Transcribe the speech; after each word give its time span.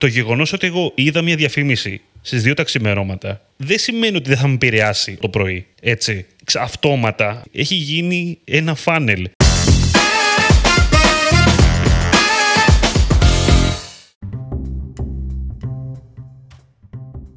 Το 0.00 0.06
γεγονός 0.06 0.52
ότι 0.52 0.66
εγώ 0.66 0.92
είδα 0.94 1.22
μια 1.22 1.36
διαφήμιση 1.36 2.00
στις 2.20 2.42
δύο 2.42 2.54
τα 2.54 2.62
ξημερώματα 2.62 3.40
δεν 3.56 3.78
σημαίνει 3.78 4.16
ότι 4.16 4.28
δεν 4.28 4.38
θα 4.38 4.46
με 4.46 4.54
επηρεάσει 4.54 5.16
το 5.20 5.28
πρωί. 5.28 5.66
Έτσι. 5.80 6.26
Αυτόματα 6.54 7.42
έχει 7.52 7.74
γίνει 7.74 8.38
ένα 8.44 8.74
φάνελ. 8.74 9.28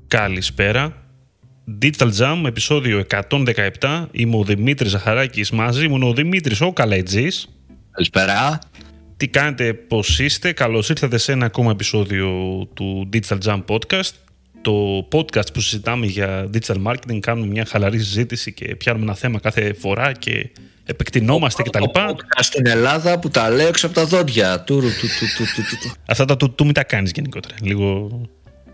Καλησπέρα. 0.07 1.07
Digital 1.81 2.11
Jam, 2.19 2.43
επεισόδιο 2.45 3.05
117. 3.79 4.07
Είμαι 4.11 4.35
ο 4.35 4.43
Δημήτρης 4.43 4.91
Ζαχαράκης 4.91 5.51
μαζί 5.51 5.87
μου, 5.87 6.07
ο 6.07 6.13
Δημήτρης 6.13 6.61
ο 6.61 6.73
Καλαϊτζής. 6.73 7.47
Καλησπέρα. 7.91 8.59
Τι 9.17 9.27
κάνετε, 9.27 9.73
πώς 9.73 10.19
είστε. 10.19 10.51
Καλώς 10.51 10.89
ήρθατε 10.89 11.17
σε 11.17 11.31
ένα 11.31 11.45
ακόμα 11.45 11.71
επεισόδιο 11.71 12.27
του 12.73 13.09
Digital 13.13 13.37
Jam 13.45 13.63
Podcast. 13.65 14.11
Το 14.61 15.07
podcast 15.11 15.53
που 15.53 15.59
συζητάμε 15.59 16.05
για 16.05 16.49
digital 16.53 16.83
marketing, 16.83 17.19
κάνουμε 17.19 17.47
μια 17.47 17.65
χαλαρή 17.65 17.99
συζήτηση 17.99 18.53
και 18.53 18.75
πιάνουμε 18.75 19.05
ένα 19.05 19.15
θέμα 19.15 19.39
κάθε 19.39 19.73
φορά 19.73 20.11
και 20.11 20.49
επεκτηνόμαστε 20.85 21.63
κτλ. 21.63 21.83
Το 21.83 21.91
podcast 21.95 22.39
στην 22.39 22.65
Ελλάδα 22.67 23.19
που 23.19 23.29
τα 23.29 23.49
λέω 23.49 23.67
έξω 23.67 23.85
από 23.85 23.95
τα 23.95 24.05
δόντια. 24.05 24.61
Του, 24.61 24.79
του, 24.79 24.87
του, 24.89 25.25
του, 25.37 25.45
του, 25.55 25.77
του. 25.81 25.93
Αυτά 26.05 26.25
τα 26.25 26.37
του, 26.37 26.51
του 26.51 26.65
μην 26.65 26.73
τα 26.73 26.83
κάνεις 26.83 27.11
γενικότερα. 27.15 27.55
Λίγο... 27.61 28.21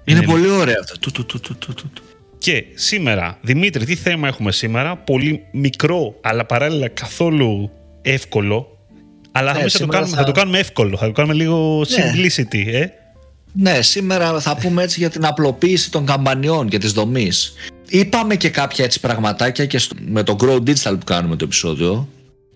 Είναι 0.04 0.22
πολύ 0.22 0.50
ωραίο 0.50 0.80
αυτό. 0.80 1.00
Του, 1.00 1.12
του, 1.12 1.26
του, 1.26 1.40
του, 1.40 1.58
του, 1.58 1.74
του. 1.74 2.04
Και 2.38 2.66
σήμερα, 2.74 3.38
Δημήτρη, 3.42 3.86
τι 3.86 3.96
θέμα 3.96 4.28
έχουμε 4.28 4.52
σήμερα; 4.52 4.98
Πολύ 4.98 5.44
μικρό, 5.52 6.16
αλλά 6.22 6.46
παράλληλα 6.46 6.88
καθόλου 6.88 7.72
εύκολο. 8.02 8.79
Αλλά 9.32 9.54
Ναι, 9.54 9.60
εμείς 9.60 9.72
θα, 9.72 9.78
το 9.78 9.84
σήμερα 9.84 9.98
κάνουμε, 10.00 10.18
θα- 10.18 10.22
θα 10.26 10.32
το 10.32 10.40
κάνουμε 10.40 10.60
εύκολο. 10.60 10.98
Θα 10.98 11.06
το 11.06 11.12
κάνουμε 11.12 11.34
λίγο 11.34 11.86
Ναι. 11.98 12.12
simplicity, 12.14 12.68
ε. 12.68 12.86
Ναι, 13.54 13.82
σήμερα 13.82 14.40
θα 14.40 14.58
πούμε 14.58 14.84
έτσι 14.84 15.00
για 15.00 15.10
την 15.10 15.26
απλοποίηση 15.26 15.92
των 15.92 16.06
καμπανιών 16.06 16.70
και 16.70 16.78
της 16.78 16.92
δομής. 16.92 17.54
Είπαμε 17.90 18.36
και 18.36 18.50
κάποια 18.50 18.86
έτσι 18.86 19.00
πραγματάκια 19.00 19.66
και 19.66 19.78
στο- 19.78 19.96
με 20.06 20.24
το 20.24 20.36
Grow 20.42 20.56
Digital 20.56 20.96
που 21.00 21.06
κάνουμε 21.06 21.36
το 21.36 21.46
επεισόδιο. 21.46 22.08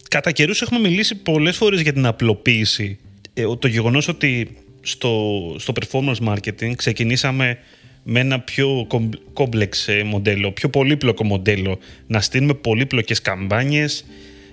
Κατά 0.09 0.31
καιρούς 0.31 0.61
έχουμε 0.61 0.79
μιλήσει 0.79 1.15
πολλές 1.15 1.55
φορές 1.57 1.81
για 1.81 1.93
την 1.93 2.05
απλοποίηση. 2.05 2.97
Ε, 3.33 3.43
το 3.59 3.67
γεγονός 3.67 4.07
ότι 4.07 4.57
στο, 4.81 5.31
στο 5.57 5.73
performance 5.81 6.27
marketing 6.29 6.71
ξεκινήσαμε 6.75 7.57
με 8.03 8.19
ένα 8.19 8.39
πιο 8.39 8.87
κόμπλεξ 9.33 9.87
ε, 9.87 10.03
μοντέλο, 10.03 10.51
πιο 10.51 10.69
πολύπλοκο 10.69 11.23
μοντέλο. 11.25 11.77
Να 12.07 12.21
στείλουμε 12.21 12.53
πολύπλοκες 12.53 13.21
καμπάνιες, 13.21 14.05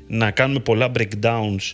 να 0.08 0.30
κάνουμε 0.30 0.60
πολλά 0.60 0.90
breakdowns 0.98 1.72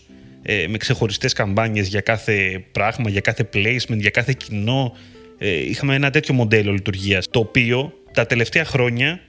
ε, 0.49 0.67
με 0.67 0.77
ξεχωριστές 0.77 1.33
καμπάνιες 1.33 1.87
για 1.87 2.01
κάθε 2.01 2.63
πράγμα, 2.71 3.09
για 3.09 3.21
κάθε 3.21 3.49
placement, 3.53 3.97
για 3.97 4.09
κάθε 4.09 4.33
κοινό. 4.37 4.95
Ε, 5.37 5.49
είχαμε 5.49 5.95
ένα 5.95 6.09
τέτοιο 6.09 6.33
μοντέλο 6.33 6.71
λειτουργίας, 6.71 7.27
το 7.29 7.39
οποίο 7.39 7.93
τα 8.13 8.25
τελευταία 8.25 8.65
χρόνια 8.65 9.19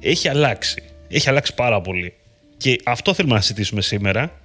έχει 0.00 0.28
αλλάξει. 0.28 0.82
Έχει 1.08 1.28
αλλάξει 1.28 1.54
πάρα 1.54 1.80
πολύ. 1.80 2.12
Και 2.56 2.78
αυτό 2.84 3.14
θέλουμε 3.14 3.34
να 3.34 3.40
συζητήσουμε 3.40 3.82
σήμερα. 3.82 4.40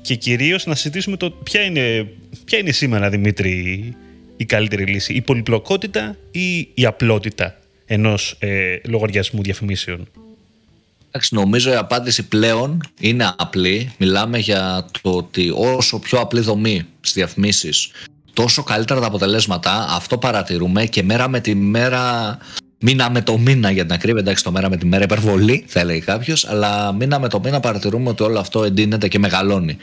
Και 0.00 0.14
κυρίως 0.14 0.66
να 0.66 0.74
συζητήσουμε 0.74 1.16
το 1.16 1.30
ποια 1.30 1.62
είναι, 1.62 2.08
ποια 2.44 2.58
είναι 2.58 2.72
σήμερα, 2.72 3.08
Δημήτρη, 3.08 3.94
η 4.36 4.44
καλύτερη 4.44 4.84
λύση. 4.84 5.12
Η 5.12 5.20
πολυπλοκότητα 5.20 6.16
ή 6.30 6.58
η 6.74 6.84
απλότητα 6.84 7.58
ενός 7.86 8.36
ε, 8.38 8.76
λογαριασμού 8.84 9.42
διαφημίσεων; 9.42 10.08
Εντάξει, 11.16 11.34
νομίζω 11.34 11.72
η 11.72 11.74
απάντηση 11.74 12.28
πλέον 12.28 12.80
είναι 13.00 13.34
απλή. 13.36 13.92
Μιλάμε 13.98 14.38
για 14.38 14.86
το 15.02 15.10
ότι 15.10 15.52
όσο 15.54 15.98
πιο 15.98 16.18
απλή 16.18 16.40
δομή 16.40 16.86
στις 17.00 17.12
διαφημίσεις, 17.12 17.90
τόσο 18.32 18.62
καλύτερα 18.62 19.00
τα 19.00 19.06
αποτελέσματα. 19.06 19.86
Αυτό 19.90 20.18
παρατηρούμε 20.18 20.86
και 20.86 21.02
μέρα 21.02 21.28
με 21.28 21.40
τη 21.40 21.54
μέρα, 21.54 22.38
μήνα 22.78 23.10
με 23.10 23.22
το 23.22 23.38
μήνα 23.38 23.70
για 23.70 23.82
την 23.82 23.92
ακρίβεια. 23.92 24.20
Εντάξει, 24.20 24.44
το 24.44 24.52
μέρα 24.52 24.68
με 24.68 24.76
τη 24.76 24.86
μέρα 24.86 25.04
υπερβολή, 25.04 25.64
θα 25.66 25.80
έλεγε 25.80 26.00
κάποιος, 26.00 26.46
αλλά 26.48 26.92
μήνα 26.92 27.18
με 27.18 27.28
το 27.28 27.40
μήνα 27.44 27.60
παρατηρούμε 27.60 28.08
ότι 28.08 28.22
όλο 28.22 28.38
αυτό 28.38 28.64
εντείνεται 28.64 29.08
και 29.08 29.18
μεγαλώνει. 29.18 29.76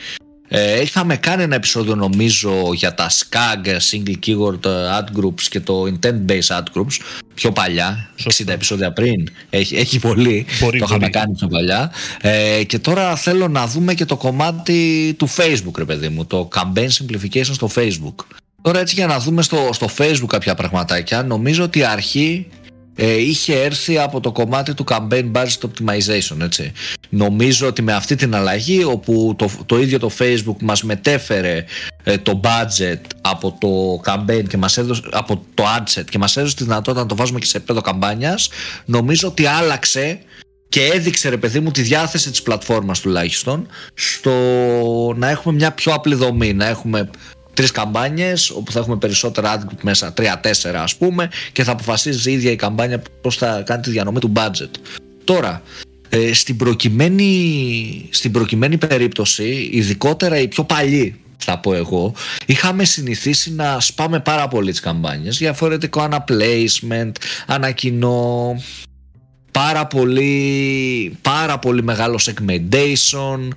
Ε, 0.48 0.80
είχαμε 0.82 1.16
κάνει 1.16 1.42
ένα 1.42 1.54
επεισόδιο 1.54 1.94
νομίζω 1.94 2.52
για 2.74 2.94
τα 2.94 3.10
SCAG, 3.10 3.66
Single 3.90 4.14
Keyword 4.26 4.66
Ad 4.98 5.20
Groups 5.20 5.42
και 5.50 5.60
το 5.60 5.84
Intent 5.84 6.30
Based 6.30 6.58
Ad 6.58 6.62
Groups 6.74 6.96
πιο 7.34 7.52
παλιά, 7.52 8.10
Σωστό. 8.16 8.44
60 8.44 8.48
επεισόδια 8.48 8.92
πριν, 8.92 9.28
έχει, 9.50 9.76
έχει 9.76 9.98
πολύ, 9.98 10.46
Μπορεί, 10.60 10.78
το 10.78 10.84
είχαμε 10.84 10.98
μπορεί. 10.98 11.10
κάνει 11.12 11.34
πιο 11.34 11.48
παλιά 11.48 11.92
ε, 12.20 12.64
και 12.64 12.78
τώρα 12.78 13.16
θέλω 13.16 13.48
να 13.48 13.66
δούμε 13.66 13.94
και 13.94 14.04
το 14.04 14.16
κομμάτι 14.16 15.14
του 15.18 15.28
Facebook 15.36 15.76
ρε 15.76 15.84
παιδί 15.84 16.08
μου, 16.08 16.26
το 16.26 16.48
Campaign 16.54 16.88
Simplification 16.88 17.50
στο 17.52 17.70
Facebook. 17.74 18.24
Τώρα 18.62 18.80
έτσι 18.80 18.94
για 18.94 19.06
να 19.06 19.18
δούμε 19.18 19.42
στο, 19.42 19.68
στο 19.72 19.88
Facebook 19.98 20.26
κάποια 20.28 20.54
πραγματάκια, 20.54 21.22
νομίζω 21.22 21.62
ότι 21.62 21.78
η 21.78 21.84
αρχή 21.84 22.46
ε, 22.96 23.20
είχε 23.20 23.54
έρθει 23.54 23.98
από 23.98 24.20
το 24.20 24.32
κομμάτι 24.32 24.74
του 24.74 24.84
Campaign 24.88 25.32
Budget 25.32 25.68
Optimization 25.68 26.40
έτσι. 26.40 26.72
Νομίζω 27.08 27.66
ότι 27.66 27.82
με 27.82 27.92
αυτή 27.92 28.14
την 28.14 28.34
αλλαγή 28.34 28.84
όπου 28.84 29.34
το, 29.38 29.50
το 29.66 29.78
ίδιο 29.78 29.98
το 29.98 30.10
Facebook 30.18 30.56
μας 30.60 30.82
μετέφερε 30.82 31.64
ε, 32.02 32.18
το 32.18 32.40
budget 32.44 33.00
από 33.20 33.56
το 33.60 34.00
campaign 34.12 34.44
και 34.48 34.56
μας 34.56 34.76
έδωσε, 34.78 35.02
από 35.10 35.44
το 35.54 35.64
adset 35.78 36.04
και 36.10 36.18
μας 36.18 36.36
έδωσε 36.36 36.56
τη 36.56 36.62
δυνατότητα 36.62 37.02
να 37.02 37.08
το 37.08 37.16
βάζουμε 37.16 37.38
και 37.38 37.46
σε 37.46 37.56
επίπεδο 37.56 37.80
καμπάνιας 37.80 38.48
νομίζω 38.84 39.28
ότι 39.28 39.46
άλλαξε 39.46 40.18
και 40.68 40.90
έδειξε 40.94 41.28
ρε 41.28 41.36
παιδί 41.36 41.60
μου 41.60 41.70
τη 41.70 41.82
διάθεση 41.82 42.30
της 42.30 42.42
πλατφόρμας 42.42 43.00
τουλάχιστον 43.00 43.66
στο 43.94 44.32
να 45.16 45.28
έχουμε 45.28 45.54
μια 45.54 45.70
πιο 45.72 45.92
απλή 45.92 46.14
δομή 46.14 46.52
να 46.52 46.66
έχουμε 46.66 47.10
τρεις 47.54 47.70
καμπάνιες 47.70 48.50
όπου 48.50 48.72
θα 48.72 48.78
έχουμε 48.78 48.96
περισσότερα 48.96 49.58
ad 49.58 49.64
group 49.64 49.78
μέσα 49.82 50.12
τρία-τέσσερα 50.12 50.82
ας 50.82 50.96
πούμε 50.96 51.30
και 51.52 51.64
θα 51.64 51.72
αποφασίζει 51.72 52.30
η 52.30 52.32
ίδια 52.32 52.50
η 52.50 52.56
καμπάνια 52.56 53.02
πώς 53.20 53.36
θα 53.36 53.62
κάνει 53.66 53.82
τη 53.82 53.90
διανομή 53.90 54.18
του 54.18 54.32
budget. 54.36 54.70
Τώρα 55.24 55.62
ε, 56.08 56.32
στην, 56.32 56.56
προκειμένη, 56.56 58.08
στην 58.10 58.32
προκειμένη 58.32 58.76
περίπτωση 58.78 59.68
ειδικότερα 59.72 60.38
οι 60.38 60.48
πιο 60.48 60.64
παλιοί 60.64 61.18
θα 61.36 61.58
πω 61.58 61.74
εγώ 61.74 62.14
είχαμε 62.46 62.84
συνηθίσει 62.84 63.52
να 63.52 63.80
σπάμε 63.80 64.20
πάρα 64.20 64.48
πολύ 64.48 64.70
τις 64.70 64.80
καμπάνιες. 64.80 65.38
Διαφορετικό 65.38 66.00
ανα 66.00 66.24
placement, 66.28 67.12
ανα 67.46 67.70
κοινό 67.70 68.56
πάρα 69.50 69.86
πολύ, 69.86 71.18
πάρα 71.22 71.58
πολύ 71.58 71.82
μεγάλο 71.82 72.20
segmentation 72.22 73.48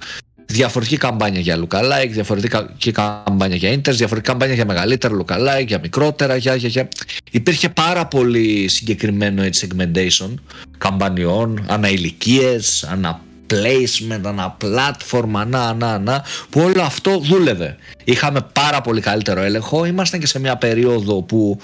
διαφορετική 0.51 0.97
καμπάνια 0.97 1.39
για 1.39 1.59
lookalike, 1.59 2.09
διαφορετική 2.09 2.91
καμπάνια 2.91 3.55
για 3.55 3.69
interest, 3.73 3.93
διαφορετική 3.95 4.21
καμπάνια 4.31 4.55
για 4.55 4.65
μεγαλύτερα 4.65 5.13
lookalike, 5.21 5.65
για 5.67 5.79
μικρότερα, 5.79 6.35
για, 6.35 6.55
για, 6.55 6.69
για... 6.69 6.87
υπήρχε 7.31 7.69
πάρα 7.69 8.05
πολύ 8.05 8.67
συγκεκριμένο 8.67 9.41
έτσι, 9.43 9.67
segmentation 9.71 10.33
καμπανιών, 10.77 11.65
ανα 11.67 11.89
ηλικίες, 11.89 12.83
ανα 12.83 13.21
placement, 13.53 14.21
ανα 14.23 14.57
platform, 14.63 15.29
ανα, 15.33 15.67
ανα, 15.69 15.93
ανα, 15.93 16.23
που 16.49 16.61
όλο 16.61 16.81
αυτό 16.81 17.17
δούλευε. 17.19 17.75
Είχαμε 18.03 18.39
πάρα 18.53 18.81
πολύ 18.81 19.01
καλύτερο 19.01 19.41
έλεγχο, 19.41 19.85
ήμασταν 19.85 20.19
και 20.19 20.27
σε 20.27 20.39
μια 20.39 20.57
περίοδο 20.57 21.21
που 21.21 21.59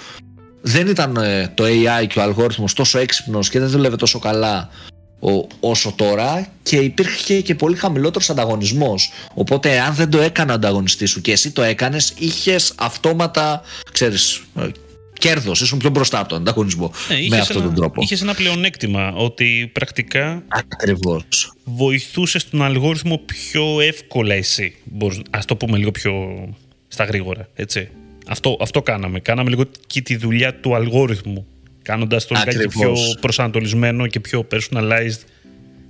δεν 0.60 0.86
ήταν 0.86 1.16
ε, 1.16 1.52
το 1.54 1.64
AI 1.64 2.06
και 2.08 2.18
ο 2.18 2.22
αλγόριθμος 2.22 2.72
τόσο 2.72 2.98
έξυπνος 2.98 3.48
και 3.48 3.58
δεν 3.60 3.68
δούλευε 3.68 3.96
τόσο 3.96 4.18
καλά 4.18 4.68
ο- 4.92 4.93
όσο 5.60 5.92
τώρα 5.96 6.48
και 6.62 6.76
υπήρχε 6.76 7.40
και 7.40 7.54
πολύ 7.54 7.76
χαμηλότερος 7.76 8.30
ανταγωνισμός 8.30 9.10
οπότε 9.34 9.80
αν 9.80 9.94
δεν 9.94 10.10
το 10.10 10.20
έκανε 10.20 10.50
ο 10.50 10.54
ανταγωνιστής 10.54 11.10
σου 11.10 11.20
και 11.20 11.32
εσύ 11.32 11.50
το 11.50 11.62
έκανες 11.62 12.14
είχες 12.18 12.72
αυτόματα 12.76 13.62
ξέρεις 13.92 14.42
ε, 14.56 14.66
κέρδος, 15.18 15.60
ήσουν 15.60 15.78
πιο 15.78 15.90
μπροστά 15.90 16.18
από 16.18 16.28
τον 16.28 16.38
ανταγωνισμό 16.38 16.92
Ναι, 17.08 17.14
με 17.14 17.22
είχες 17.22 17.38
αυτόν 17.38 17.56
ένα, 17.56 17.66
τον 17.66 17.74
τρόπο 17.74 18.02
Είχες 18.02 18.22
ένα 18.22 18.34
πλεονέκτημα 18.34 19.12
ότι 19.12 19.70
πρακτικά 19.72 20.42
ακριβώς 20.48 21.52
βοηθούσες 21.64 22.50
τον 22.50 22.62
αλγόριθμο 22.62 23.20
πιο 23.26 23.80
εύκολα 23.80 24.34
εσύ. 24.34 24.76
Μπορείς, 24.84 25.20
ας 25.30 25.44
το 25.44 25.56
πούμε 25.56 25.78
λίγο 25.78 25.90
πιο 25.90 26.12
στα 26.88 27.04
γρήγορα, 27.04 27.48
έτσι. 27.54 27.88
Αυτό, 28.26 28.56
αυτό 28.60 28.82
κάναμε. 28.82 29.20
Κάναμε 29.20 29.50
λίγο 29.50 29.64
και 29.86 30.00
τη 30.00 30.16
δουλειά 30.16 30.54
του 30.54 30.74
αλγόριθμου. 30.74 31.46
Κάνοντας 31.84 32.26
τον 32.26 32.36
κάτι 32.36 32.56
πιο 32.56 32.90
Ακριβώς. 32.90 33.16
προσανατολισμένο 33.20 34.06
και 34.06 34.20
πιο 34.20 34.46
personalized 34.52 35.20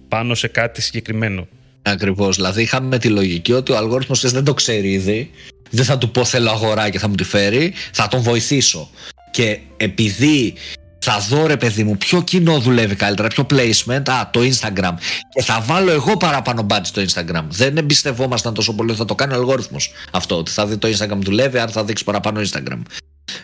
πάνω 0.09 0.35
σε 0.35 0.49
κάτι 0.49 0.83
συγκεκριμένο. 0.83 1.47
Ακριβώς, 1.83 2.37
δηλαδή 2.37 2.63
είχαμε 2.63 2.99
τη 2.99 3.09
λογική 3.09 3.53
ότι 3.53 3.73
ο 3.73 3.77
αλγόριθμος 3.77 4.19
ξέρεις, 4.19 4.37
δεν 4.37 4.45
το 4.45 4.55
ξέρει 4.55 4.93
ήδη 4.93 5.31
δεν 5.71 5.85
θα 5.85 5.99
του 5.99 6.11
πω 6.11 6.25
θέλω 6.25 6.51
αγορά 6.51 6.91
και 6.91 6.99
θα 6.99 7.09
μου 7.09 7.15
τη 7.15 7.25
φέρει 7.25 7.73
θα 7.93 8.09
τον 8.09 8.21
βοηθήσω 8.21 8.91
και 9.31 9.59
επειδή 9.77 10.55
θα 10.99 11.19
δω 11.29 11.47
ρε 11.47 11.57
παιδί 11.57 11.85
μου 11.85 11.97
ποιο 11.97 12.23
κοινό 12.23 12.59
δουλεύει 12.59 12.95
καλύτερα, 12.95 13.29
ποιο 13.29 13.47
placement, 13.51 14.09
α, 14.09 14.31
το 14.31 14.41
Instagram. 14.41 14.95
Και 15.35 15.43
θα 15.43 15.61
βάλω 15.61 15.91
εγώ 15.91 16.17
παραπάνω 16.17 16.67
budget 16.71 16.81
στο 16.83 17.03
Instagram. 17.03 17.45
Δεν 17.49 17.77
εμπιστευόμασταν 17.77 18.55
τόσο 18.55 18.75
πολύ 18.75 18.91
ότι 18.91 18.99
θα 18.99 19.05
το 19.05 19.15
κάνει 19.15 19.33
ο 19.33 19.37
αλγόριθμος 19.37 19.93
αυτό. 20.11 20.37
Ότι 20.37 20.51
θα 20.51 20.67
δει 20.67 20.77
το 20.77 20.89
Instagram 20.89 21.19
δουλεύει, 21.21 21.59
άρα 21.59 21.71
θα 21.71 21.85
δείξει 21.85 22.05
παραπάνω 22.05 22.41
Instagram. 22.41 22.81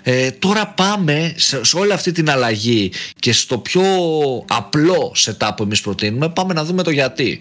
Ε, 0.03 0.31
τώρα 0.31 0.67
πάμε 0.67 1.33
σε, 1.37 1.65
σε 1.65 1.77
όλη 1.77 1.93
αυτή 1.93 2.13
την 2.13 2.31
αλλαγή 2.31 2.93
και 3.19 3.33
στο 3.33 3.59
πιο 3.59 3.83
απλό 4.49 5.13
setup 5.17 5.51
που 5.57 5.63
εμείς 5.63 5.81
προτείνουμε 5.81 6.29
πάμε 6.29 6.55
να 6.55 6.65
δούμε 6.65 6.83
το 6.83 6.91
γιατί. 6.91 7.41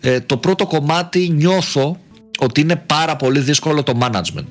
Ε, 0.00 0.20
το 0.20 0.36
πρώτο 0.36 0.66
κομμάτι 0.66 1.28
νιώθω 1.28 2.00
ότι 2.38 2.60
είναι 2.60 2.76
πάρα 2.76 3.16
πολύ 3.16 3.40
δύσκολο 3.40 3.82
το 3.82 3.98
management. 4.02 4.48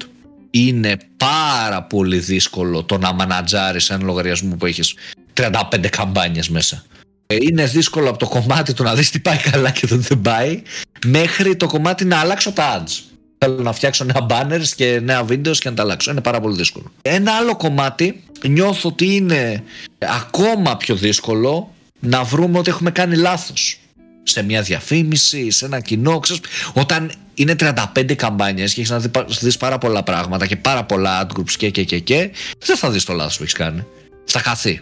είναι 0.51 0.97
πάρα 1.17 1.83
πολύ 1.83 2.17
δύσκολο 2.17 2.83
το 2.83 2.97
να 2.97 3.13
μανατζάρεις 3.13 3.89
ένα 3.89 4.03
λογαριασμό 4.03 4.55
που 4.55 4.65
έχεις 4.65 4.93
35 5.33 5.87
καμπάνιες 5.89 6.49
μέσα. 6.49 6.83
Ε, 7.27 7.35
είναι 7.39 7.65
δύσκολο 7.65 8.09
από 8.09 8.17
το 8.17 8.27
κομμάτι 8.27 8.73
του 8.73 8.83
να 8.83 8.95
δεις 8.95 9.09
τι 9.09 9.19
πάει 9.19 9.37
καλά 9.37 9.71
και 9.71 9.87
το 9.87 9.97
δεν 9.97 10.21
πάει 10.21 10.61
μέχρι 11.05 11.55
το 11.55 11.67
κομμάτι 11.67 12.05
να 12.05 12.19
αλλάξω 12.19 12.51
τα 12.51 12.83
ads. 12.83 13.10
Θέλω 13.45 13.61
να 13.61 13.73
φτιάξω 13.73 14.03
νέα 14.03 14.25
banners 14.29 14.67
και 14.75 14.99
νέα 15.03 15.23
βίντεο 15.23 15.53
και 15.53 15.69
να 15.69 15.75
τα 15.75 15.81
αλλάξω. 15.83 16.11
Είναι 16.11 16.21
πάρα 16.21 16.39
πολύ 16.39 16.55
δύσκολο. 16.55 16.91
Ένα 17.01 17.31
άλλο 17.35 17.55
κομμάτι 17.55 18.23
νιώθω 18.47 18.89
ότι 18.89 19.15
είναι 19.15 19.63
ακόμα 19.99 20.77
πιο 20.77 20.95
δύσκολο 20.95 21.73
να 21.99 22.23
βρούμε 22.23 22.57
ότι 22.57 22.69
έχουμε 22.69 22.91
κάνει 22.91 23.15
λάθος 23.15 23.79
σε 24.23 24.43
μια 24.43 24.61
διαφήμιση, 24.61 25.51
σε 25.51 25.65
ένα 25.65 25.79
κοινό. 25.79 26.19
Ξέρεις, 26.19 26.41
όταν 26.73 27.11
είναι 27.33 27.55
35 27.59 28.15
καμπάνιες 28.15 28.73
και 28.73 28.81
έχεις 28.81 28.91
να 28.91 28.99
δει 29.41 29.57
πάρα 29.57 29.77
πολλά 29.77 30.03
πράγματα 30.03 30.45
και 30.45 30.55
πάρα 30.55 30.83
πολλά 30.83 31.27
ad 31.27 31.37
groups 31.37 31.51
και 31.57 31.69
και 31.69 31.83
και, 31.83 31.99
και 31.99 32.31
δεν 32.65 32.77
θα 32.77 32.89
δεις 32.89 33.03
το 33.03 33.13
λάθος 33.13 33.37
που 33.37 33.43
έχεις 33.43 33.55
κάνει. 33.55 33.85
Θα 34.25 34.39
χαθεί. 34.39 34.81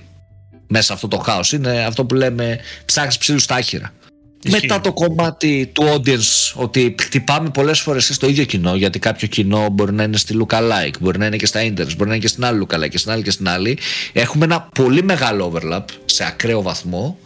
Μέσα 0.67 0.93
αυτό 0.93 1.07
το 1.07 1.17
χάος. 1.17 1.51
Είναι 1.51 1.85
αυτό 1.85 2.05
που 2.05 2.15
λέμε 2.15 2.59
ψάχνει 2.85 3.13
ψήλους 3.19 3.43
στα 3.43 3.55
άχυρα. 3.55 3.93
Μετά 4.47 4.81
το 4.81 4.93
κομμάτι 4.93 5.69
του 5.73 5.83
audience, 5.83 6.53
ότι 6.53 6.95
χτυπάμε 7.01 7.49
πολλές 7.49 7.79
φορές 7.79 8.09
στο 8.13 8.27
ίδιο 8.27 8.45
κοινό, 8.45 8.75
γιατί 8.75 8.99
κάποιο 8.99 9.27
κοινό 9.27 9.69
μπορεί 9.69 9.93
να 9.93 10.03
είναι 10.03 10.17
στη 10.17 10.37
lookalike, 10.41 10.99
μπορεί 10.99 11.17
να 11.17 11.25
είναι 11.25 11.35
και 11.35 11.45
στα 11.45 11.61
internet, 11.61 11.95
μπορεί 11.97 12.09
να 12.09 12.15
είναι 12.15 12.17
και 12.17 12.27
στην 12.27 12.43
άλλη 12.45 12.65
lookalike 12.65 12.89
και 12.89 12.97
στην 12.97 13.11
άλλη 13.11 13.23
και 13.23 13.31
στην 13.31 13.49
άλλη. 13.49 13.77
Έχουμε 14.13 14.45
ένα 14.45 14.61
πολύ 14.61 15.03
μεγάλο 15.03 15.53
overlap 15.53 15.83
σε 16.05 16.25
ακραίο 16.25 16.61
βαθμό 16.61 17.17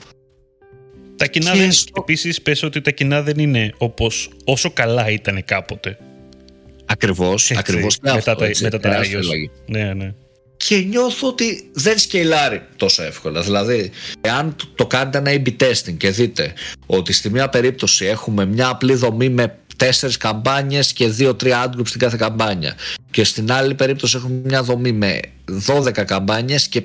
τα 1.24 1.30
κοινά 1.30 1.54
δεν, 1.54 1.72
στο... 1.72 1.92
επίσης 1.98 2.42
πες 2.42 2.64
ότι 2.64 2.82
τα 2.82 2.92
κοινά 2.92 3.22
δεν 3.22 3.40
είναι 3.40 3.74
όπως 3.78 4.30
όσο 4.46 4.72
καλά 4.72 5.10
ήταν 5.10 5.44
κάποτε. 5.46 5.98
Ακριβώς, 6.86 7.50
έτσι, 7.50 7.56
ακριβώς 7.58 7.98
μετά, 8.02 8.16
αυτό, 8.16 8.36
τα, 8.36 8.46
έτσι, 8.46 8.64
μετά 8.64 8.80
τα 8.80 9.02
Ναι, 9.66 9.94
ναι. 9.94 10.14
Και 10.68 10.78
νιώθω 10.78 11.28
ότι 11.28 11.70
δεν 11.74 11.98
σκελάρει 11.98 12.62
τόσο 12.76 13.04
εύκολα. 13.04 13.42
Δηλαδή, 13.42 13.92
εάν 14.22 14.56
το 14.76 14.86
κάνετε 14.86 15.18
ένα 15.18 15.32
A-B 15.32 15.64
testing 15.64 15.98
και 15.98 16.10
δείτε 16.10 16.54
ότι 16.86 17.14
στη 17.14 17.30
μία 17.30 17.50
περίπτωση 17.50 18.06
έχουμε 18.06 18.46
μια 18.46 18.68
απλή 18.68 18.94
δομή 18.94 19.30
με 19.30 19.58
τέσσερις 19.78 20.18
καμπάνιες 20.18 20.94
και 20.94 21.08
δύο-τρία 21.08 21.66
ad 21.66 21.78
groups 21.78 21.88
στην 21.88 22.00
κάθε 22.00 22.18
καμπάνια 22.18 22.76
και 23.12 23.24
στην 23.24 23.52
άλλη 23.52 23.76
περίπτωση 23.76 24.18
έχουμε 24.18 24.42
μια 24.44 24.64
δομή 24.64 24.92
με 24.92 25.20
12 25.68 25.92
καμπάνιες 26.06 26.68
και 26.68 26.84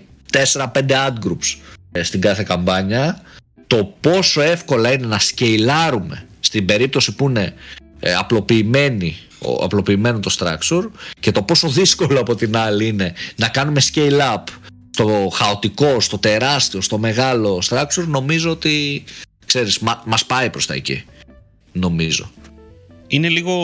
4-5 0.52 0.66
ad 0.90 1.26
groups 1.26 1.58
ε, 1.92 2.02
στην 2.02 2.20
κάθε 2.20 2.42
καμπάνια 2.42 3.22
το 3.66 3.94
πόσο 4.00 4.40
εύκολα 4.40 4.92
είναι 4.92 5.06
να 5.06 5.18
σκεϊλάρουμε 5.18 6.26
στην 6.40 6.64
περίπτωση 6.64 7.14
που 7.14 7.28
είναι 7.28 7.54
ε, 8.00 8.14
απλοποιημένη, 8.14 9.16
απλοποιημένο 9.60 10.20
το 10.20 10.36
structure 10.38 10.90
και 11.20 11.30
το 11.30 11.42
πόσο 11.42 11.68
δύσκολο 11.68 12.20
από 12.20 12.34
την 12.34 12.56
άλλη 12.56 12.86
είναι 12.86 13.14
να 13.36 13.48
κάνουμε 13.48 13.80
scale 13.92 14.20
up 14.20 14.42
στο 14.90 15.28
χαοτικό, 15.32 16.00
στο 16.00 16.18
τεράστιο, 16.18 16.80
στο 16.80 16.98
μεγάλο 16.98 17.62
structure 17.68 18.06
νομίζω 18.06 18.50
ότι 18.50 19.04
ξέρεις, 19.46 19.78
μα, 19.78 20.02
μας 20.06 20.24
πάει 20.24 20.50
προς 20.50 20.66
τα 20.66 20.74
εκεί 20.74 21.04
νομίζω 21.72 22.30
είναι 23.08 23.28
λίγο, 23.28 23.54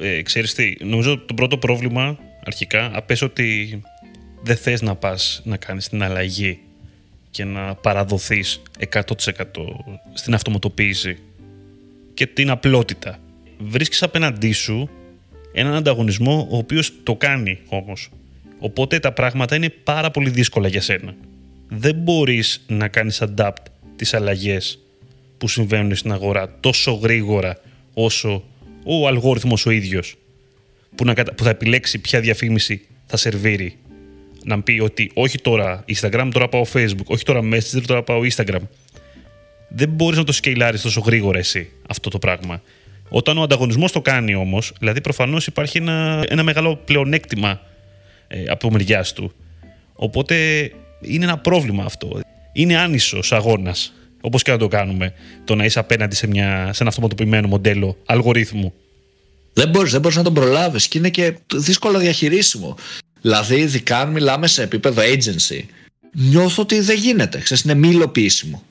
ε, 0.00 0.22
ξέρεις 0.22 0.54
τι, 0.54 0.74
νομίζω 0.84 1.18
το 1.18 1.34
πρώτο 1.34 1.58
πρόβλημα 1.58 2.18
αρχικά 2.44 2.90
απέσω 2.94 3.26
ότι 3.26 3.80
δεν 4.42 4.56
θες 4.56 4.82
να 4.82 4.94
πας 4.94 5.42
να 5.44 5.56
κάνεις 5.56 5.88
την 5.88 6.02
αλλαγή 6.02 6.58
και 7.30 7.44
να 7.44 7.74
παραδοθείς 7.74 8.62
100% 8.92 9.02
στην 10.12 10.34
αυτοματοποίηση 10.34 11.18
και 12.14 12.26
την 12.26 12.50
απλότητα. 12.50 13.18
Βρίσκεις 13.58 14.02
απέναντί 14.02 14.52
σου 14.52 14.90
έναν 15.58 15.74
ανταγωνισμό 15.74 16.48
ο 16.50 16.56
οποίος 16.56 16.92
το 17.02 17.14
κάνει 17.14 17.58
όμως. 17.68 18.10
Οπότε 18.58 18.98
τα 18.98 19.12
πράγματα 19.12 19.56
είναι 19.56 19.68
πάρα 19.68 20.10
πολύ 20.10 20.30
δύσκολα 20.30 20.68
για 20.68 20.80
σένα. 20.80 21.14
Δεν 21.68 21.94
μπορείς 21.94 22.64
να 22.66 22.88
κάνεις 22.88 23.22
adapt 23.22 23.62
τις 23.96 24.14
αλλαγές 24.14 24.78
που 25.38 25.48
συμβαίνουν 25.48 25.94
στην 25.94 26.12
αγορά 26.12 26.56
τόσο 26.60 26.92
γρήγορα 26.92 27.60
όσο 27.94 28.44
ο 28.84 29.06
αλγόριθμος 29.06 29.66
ο 29.66 29.70
ίδιος 29.70 30.14
που, 30.94 31.04
να, 31.04 31.14
που 31.14 31.42
θα 31.44 31.50
επιλέξει 31.50 31.98
ποια 31.98 32.20
διαφήμιση 32.20 32.86
θα 33.06 33.16
σερβίρει 33.16 33.76
να 34.44 34.62
πει 34.62 34.80
ότι 34.82 35.10
όχι 35.14 35.38
τώρα 35.38 35.84
Instagram, 35.94 36.28
τώρα 36.32 36.48
πάω 36.48 36.64
Facebook, 36.72 37.06
όχι 37.06 37.24
τώρα 37.24 37.40
Messenger, 37.52 37.82
τώρα 37.86 38.02
πάω 38.02 38.20
Instagram. 38.32 38.60
Δεν 39.68 39.88
μπορείς 39.88 40.18
να 40.18 40.24
το 40.24 40.32
σκεϊλάρεις 40.32 40.82
τόσο 40.82 41.00
γρήγορα 41.00 41.38
εσύ 41.38 41.70
αυτό 41.88 42.10
το 42.10 42.18
πράγμα. 42.18 42.62
Όταν 43.08 43.38
ο 43.38 43.42
ανταγωνισμός 43.42 43.92
το 43.92 44.00
κάνει 44.00 44.34
όμως, 44.34 44.72
δηλαδή 44.78 45.00
προφανώς 45.00 45.46
υπάρχει 45.46 45.78
ένα, 45.78 46.24
ένα 46.28 46.42
μεγάλο 46.42 46.76
πλεονέκτημα 46.76 47.60
ε, 48.28 48.44
από 48.48 48.70
μεριάς 48.70 49.12
του. 49.12 49.32
Οπότε 49.92 50.34
είναι 51.00 51.24
ένα 51.24 51.38
πρόβλημα 51.38 51.84
αυτό. 51.84 52.20
Είναι 52.52 52.76
άνισος 52.76 53.32
αγώνας, 53.32 53.92
όπως 54.20 54.42
και 54.42 54.50
να 54.50 54.58
το 54.58 54.68
κάνουμε, 54.68 55.12
το 55.44 55.54
να 55.54 55.64
είσαι 55.64 55.78
απέναντι 55.78 56.14
σε, 56.14 56.26
μια, 56.26 56.70
σε 56.72 56.78
ένα 56.82 56.88
αυτοματοποιημένο 56.88 57.48
μοντέλο 57.48 57.96
αλγορίθμου. 58.04 58.72
Δεν 59.52 59.68
μπορείς 59.68 59.92
δεν 59.92 60.00
μπορείς 60.00 60.16
να 60.16 60.22
τον 60.22 60.34
προλάβεις 60.34 60.88
και 60.88 60.98
είναι 60.98 61.10
και 61.10 61.38
δύσκολο 61.54 61.98
διαχειρίσιμο. 61.98 62.76
Δηλαδή, 63.20 63.56
ειδικά 63.56 63.98
αν 63.98 64.10
μιλάμε 64.10 64.46
σε 64.46 64.62
επίπεδο 64.62 65.02
agency, 65.02 65.60
νιώθω 66.12 66.62
ότι 66.62 66.80
δεν 66.80 66.96
γίνεται. 66.96 67.38
Ξέρεις, 67.38 67.62
είναι 67.62 67.74
μη 67.74 67.88
υλοποιήσιμο. 67.88 68.62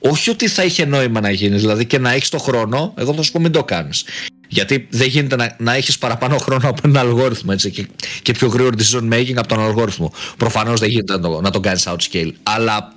Όχι 0.00 0.30
ότι 0.30 0.48
θα 0.48 0.64
είχε 0.64 0.84
νόημα 0.84 1.20
να 1.20 1.30
γίνεις, 1.30 1.60
δηλαδή 1.60 1.84
και 1.84 1.98
να 1.98 2.12
έχεις 2.12 2.28
το 2.28 2.38
χρόνο, 2.38 2.94
εγώ 2.96 3.14
θα 3.14 3.22
σου 3.22 3.32
πω 3.32 3.40
μην 3.40 3.52
το 3.52 3.64
κάνεις. 3.64 4.04
Γιατί 4.48 4.86
δεν 4.90 5.08
γίνεται 5.08 5.36
να, 5.36 5.56
να 5.58 5.74
έχεις 5.74 5.98
παραπάνω 5.98 6.38
χρόνο 6.38 6.68
από 6.68 6.80
έναν 6.84 7.06
αλγόριθμο 7.06 7.50
έτσι, 7.52 7.70
και, 7.70 7.88
και 8.22 8.32
πιο 8.32 8.48
γρήγορο 8.48 8.76
decision 8.78 9.12
making 9.12 9.34
από 9.36 9.48
τον 9.48 9.60
αλγόριθμο. 9.60 10.12
Προφανώς 10.36 10.80
δεν 10.80 10.88
γίνεται 10.88 11.12
να 11.12 11.20
το, 11.20 11.40
να 11.40 11.50
το 11.50 11.60
κάνεις 11.60 11.88
outscale. 11.88 12.32
Αλλά 12.42 12.92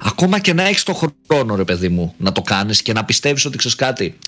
ακόμα 0.00 0.38
και 0.38 0.52
να 0.52 0.66
έχεις 0.66 0.82
το 0.82 1.10
χρόνο, 1.28 1.54
ρε 1.54 1.64
παιδί 1.64 1.88
μου, 1.88 2.14
να 2.16 2.32
το 2.32 2.42
κάνεις 2.42 2.82
και 2.82 2.92
να 2.92 3.04
πιστεύεις 3.04 3.44
ότι 3.44 3.56
ξέρεις 3.56 3.76
κάτι 3.76 4.18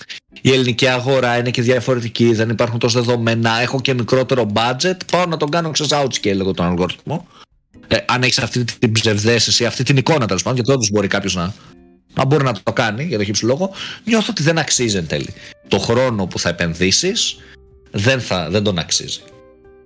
η 0.41 0.51
ελληνική 0.51 0.87
αγορά 0.87 1.37
είναι 1.37 1.51
και 1.51 1.61
διαφορετική, 1.61 2.33
δεν 2.33 2.49
υπάρχουν 2.49 2.79
τόσο 2.79 3.01
δεδομένα, 3.01 3.61
έχω 3.61 3.81
και 3.81 3.93
μικρότερο 3.93 4.51
budget, 4.53 4.97
πάω 5.11 5.25
να 5.25 5.37
τον 5.37 5.49
κάνω 5.49 5.71
ξέρεις 5.71 5.91
outscale 5.95 6.39
εγώ 6.39 6.53
τον 6.53 6.65
αλγόριθμο. 6.65 7.27
Ε, 7.87 7.97
αν 8.05 8.23
έχεις 8.23 8.39
αυτή 8.39 8.63
την 8.63 8.91
ψευδέστηση, 8.91 9.65
αυτή 9.65 9.83
την 9.83 9.97
εικόνα 9.97 10.25
τέλος 10.27 10.43
πάντων, 10.43 10.57
γιατί 10.57 10.71
όντως 10.71 10.89
μπορεί 10.91 11.07
κάποιος 11.07 11.35
να, 11.35 11.53
να 12.15 12.25
μπορεί 12.25 12.43
να 12.43 12.53
το 12.63 12.73
κάνει 12.73 13.03
για 13.03 13.17
το 13.17 13.23
χύψη 13.23 13.45
λόγο, 13.45 13.71
νιώθω 14.03 14.27
ότι 14.29 14.43
δεν 14.43 14.57
αξίζει 14.57 14.97
εν 14.97 15.07
τέλει. 15.07 15.33
Το 15.67 15.79
χρόνο 15.79 16.25
που 16.25 16.39
θα 16.39 16.49
επενδύσεις 16.49 17.37
δεν, 17.91 18.21
δεν 18.49 18.63
τον 18.63 18.79
αξίζει. 18.79 19.19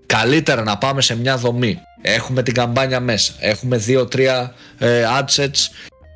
Καλύτερα 0.06 0.64
να 0.64 0.78
πάμε 0.78 1.02
σε 1.02 1.16
μια 1.16 1.38
δομή. 1.38 1.80
Έχουμε 2.02 2.44
την 2.44 2.54
καμπάνια 2.54 3.00
μέσα. 3.00 3.34
Έχουμε 3.40 3.84
2-3 3.88 4.50
ε, 4.78 5.04
adsets 5.20 5.70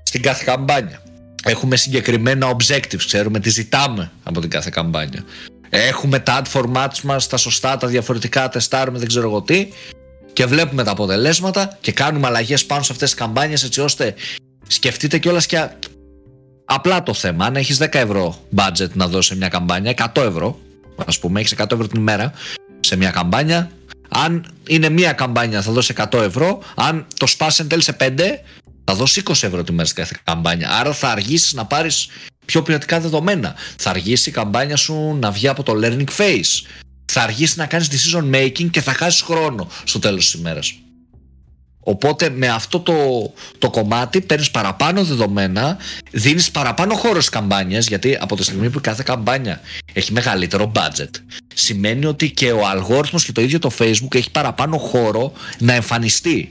στην 0.04 0.22
κάθε 0.22 0.44
καμπάνια. 0.46 1.02
Έχουμε 1.44 1.76
συγκεκριμένα 1.76 2.56
objectives, 2.56 3.04
ξέρουμε 3.06 3.40
τι 3.40 3.50
ζητάμε 3.50 4.12
από 4.24 4.40
την 4.42 4.50
κάθε 4.50 4.70
καμπάνια. 4.74 5.24
Έχουμε 5.70 6.20
τα 6.20 6.42
ad 6.44 6.60
formats 6.60 7.00
μας, 7.04 7.28
τα 7.28 7.38
σωστά, 7.38 7.78
τα 7.78 7.88
διαφορετικά, 7.88 8.50
τεστάρουμε, 8.50 8.98
δεν 8.98 9.08
ξέρω 9.08 9.28
εγώ 9.28 9.42
τι 9.42 9.68
και 10.34 10.46
βλέπουμε 10.46 10.84
τα 10.84 10.92
αποτελέσματα 10.92 11.78
και 11.82 11.92
κάνουμε 11.92 12.28
αλλαγές 12.28 12.66
πάνω 12.66 12.84
σε 12.84 12.92
αυτές 12.92 13.10
τις 13.10 13.20
καμπάνιες 13.20 13.64
έτσι 13.64 13.82
ώστε 13.82 14.14
σκεφτείτε 14.68 15.18
κιόλας 15.18 15.46
και 15.46 15.68
απλά 16.66 17.04
το 17.04 17.14
θέμα. 17.14 17.46
Αν 17.46 17.56
έχεις 17.56 17.78
10 17.78 17.88
ευρώ 17.92 18.40
budget 18.56 18.92
να 18.94 19.08
δώσεις 19.08 19.26
σε 19.26 19.36
μια 19.36 19.48
καμπάνια, 19.48 19.90
100 19.92 20.22
ευρώ, 20.22 20.60
ας 21.06 21.20
πούμε, 21.20 21.40
έχεις 21.40 21.52
100 21.52 21.72
ευρώ 21.72 21.88
την 21.88 22.00
ημέρα 22.00 22.34
σε 22.80 22.96
μια 22.96 23.12
καμπάνια, 23.12 23.72
αν 24.10 24.46
είναι 24.68 24.90
μία 24.90 25.14
καμπάνια 25.14 25.62
θα 25.62 25.72
δώσεις 25.72 25.96
100 25.96 26.22
ευρώ, 26.22 26.64
αν 26.76 27.06
το 27.18 27.28
σπάσει 27.28 27.62
εν 27.62 27.68
τέλει 27.68 27.82
σε 27.82 27.94
5, 27.94 28.44
θα 28.84 28.96
δώσεις 28.96 29.24
20 29.24 29.32
ευρώ 29.48 29.64
τη 29.64 29.72
μέρα 29.72 29.86
στην 29.88 30.04
κάθε 30.04 30.16
καμπάνια. 30.24 30.72
Άρα 30.72 30.94
θα 30.94 31.10
αργήσεις 31.10 31.54
να 31.54 31.66
πάρεις 31.66 32.08
πιο 32.46 32.62
ποιοτικά 32.62 33.00
δεδομένα. 33.00 33.56
Θα 33.78 33.90
αργήσει 33.90 34.30
η 34.30 34.32
καμπάνια 34.32 34.76
σου 34.76 35.18
να 35.20 35.32
βγει 35.32 35.48
από 35.48 35.64
το 35.64 35.74
learning 35.84 36.10
phase. 36.18 36.68
Θα 37.06 37.22
αργήσει 37.22 37.58
να 37.58 37.66
κάνεις 37.66 37.90
decision 37.92 38.36
making 38.36 38.70
και 38.70 38.82
θα 38.82 38.94
χάσεις 38.94 39.22
χρόνο 39.22 39.68
στο 39.84 40.00
τέλος 40.00 40.32
της 40.32 40.40
ημέρας. 40.40 40.74
Οπότε 41.84 42.30
με 42.30 42.48
αυτό 42.48 42.80
το, 42.80 42.94
το 43.58 43.70
κομμάτι 43.70 44.22
παίρνεις 44.22 44.52
παραπάνω 44.52 45.04
δεδομένα, 45.04 45.78
δίνεις 46.12 46.52
παραπάνω 46.52 46.96
χώρο 46.96 47.14
στις 47.14 47.30
καμπάνιες, 47.30 47.88
γιατί 47.88 48.18
από 48.20 48.36
τη 48.36 48.44
στιγμή 48.44 48.70
που 48.70 48.82
κάθε 48.82 49.04
καμπάνια 49.06 49.60
έχει 49.94 50.12
μεγαλύτερο 50.12 50.72
budget, 50.76 51.10
σημαίνει 51.54 52.06
ότι 52.06 52.32
και 52.32 52.52
ο 52.52 52.68
αλγόριθμος 52.68 53.26
και 53.26 53.32
το 53.32 53.42
ίδιο 53.42 53.60
το 53.60 53.72
Facebook 53.80 54.16
έχει 54.16 54.32
παραπάνω 54.32 54.78
χώρο 54.78 55.34
να 55.60 55.74
εμφανιστεί. 55.74 56.50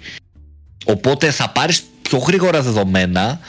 Οπότε 0.85 1.31
θα 1.31 1.49
πάρεις 1.49 1.83
πιο 2.03 2.19
γρήγορα 2.19 2.63
δεδομένα 2.63 3.41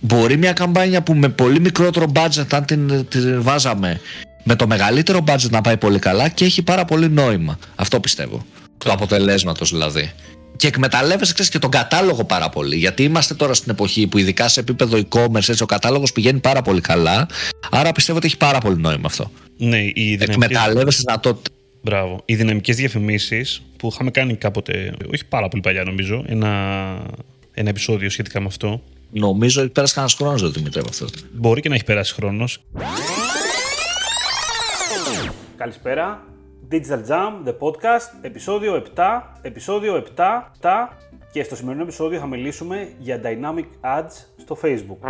μπορεί 0.00 0.36
μια 0.36 0.52
καμπάνια 0.52 1.02
που 1.02 1.14
με 1.14 1.28
πολύ 1.28 1.60
μικρότερο 1.60 2.12
budget 2.14 2.46
αν 2.50 2.64
την, 2.64 3.08
την 3.08 3.42
βάζαμε 3.42 4.00
με 4.42 4.56
το 4.56 4.66
μεγαλύτερο 4.66 5.24
budget 5.26 5.50
να 5.50 5.60
πάει 5.60 5.76
πολύ 5.76 5.98
καλά 5.98 6.28
και 6.28 6.44
έχει 6.44 6.62
πάρα 6.62 6.84
πολύ 6.84 7.08
νόημα. 7.08 7.58
Αυτό 7.74 8.00
πιστεύω. 8.00 8.46
Το 8.78 8.92
αποτελέσματος 8.92 9.70
δηλαδή. 9.70 10.12
Και 10.56 10.66
εκμεταλλεύεσαι 10.66 11.32
ξέρεις, 11.32 11.50
και 11.50 11.58
τον 11.58 11.70
κατάλογο 11.70 12.24
πάρα 12.24 12.48
πολύ. 12.48 12.76
Γιατί 12.76 13.02
είμαστε 13.02 13.34
τώρα 13.34 13.54
στην 13.54 13.70
εποχή 13.70 14.06
που 14.06 14.18
ειδικά 14.18 14.48
σε 14.48 14.60
επίπεδο 14.60 14.98
e-commerce 14.98 15.48
έτσι, 15.48 15.62
ο 15.62 15.66
κατάλογος 15.66 16.12
πηγαίνει 16.12 16.40
πάρα 16.40 16.62
πολύ 16.62 16.80
καλά. 16.80 17.28
Άρα 17.70 17.92
πιστεύω 17.92 18.18
ότι 18.18 18.26
έχει 18.26 18.36
πάρα 18.36 18.58
πολύ 18.58 18.76
νόημα 18.76 19.04
αυτό. 19.04 19.30
Ναι, 19.56 19.78
η 19.78 20.18
Εκμεταλλεύεσαι 20.20 21.02
δυνατότητε. 21.06 21.50
Μπράβο. 21.82 22.22
Οι 22.24 22.34
δυναμικές 22.34 22.76
διαφημίσεις 22.76 23.62
που 23.76 23.88
είχαμε 23.92 24.10
κάνει 24.10 24.36
κάποτε, 24.36 24.92
όχι 25.12 25.24
πάρα 25.24 25.48
πολύ 25.48 25.62
παλιά 25.62 25.84
νομίζω, 25.84 26.24
ένα, 26.26 26.48
ένα 27.52 27.68
επεισόδιο 27.68 28.10
σχετικά 28.10 28.40
με 28.40 28.46
αυτό. 28.46 28.82
Νομίζω 29.10 29.62
ότι 29.62 29.70
πέρασε 29.70 29.94
κανένας 29.94 30.16
χρόνος, 30.16 30.52
Δημήτρη, 30.52 30.80
από 30.80 30.88
αυτό. 30.88 31.06
Μπορεί 31.32 31.60
και 31.60 31.68
να 31.68 31.74
έχει 31.74 31.84
περάσει 31.84 32.14
χρόνος. 32.14 32.62
Καλησπέρα. 35.56 36.24
Digital 36.70 37.02
Jam, 37.08 37.44
the 37.44 37.54
podcast, 37.58 38.08
επεισόδιο 38.20 38.82
7, 38.96 39.22
επεισόδιο 39.42 40.04
7, 40.16 40.22
7 40.60 40.68
και 41.32 41.42
στο 41.42 41.56
σημερινό 41.56 41.82
επεισόδιο 41.82 42.18
θα 42.18 42.26
μιλήσουμε 42.26 42.88
για 42.98 43.20
Dynamic 43.24 43.96
Ads 43.98 44.24
στο 44.36 44.58
Facebook. 44.62 45.08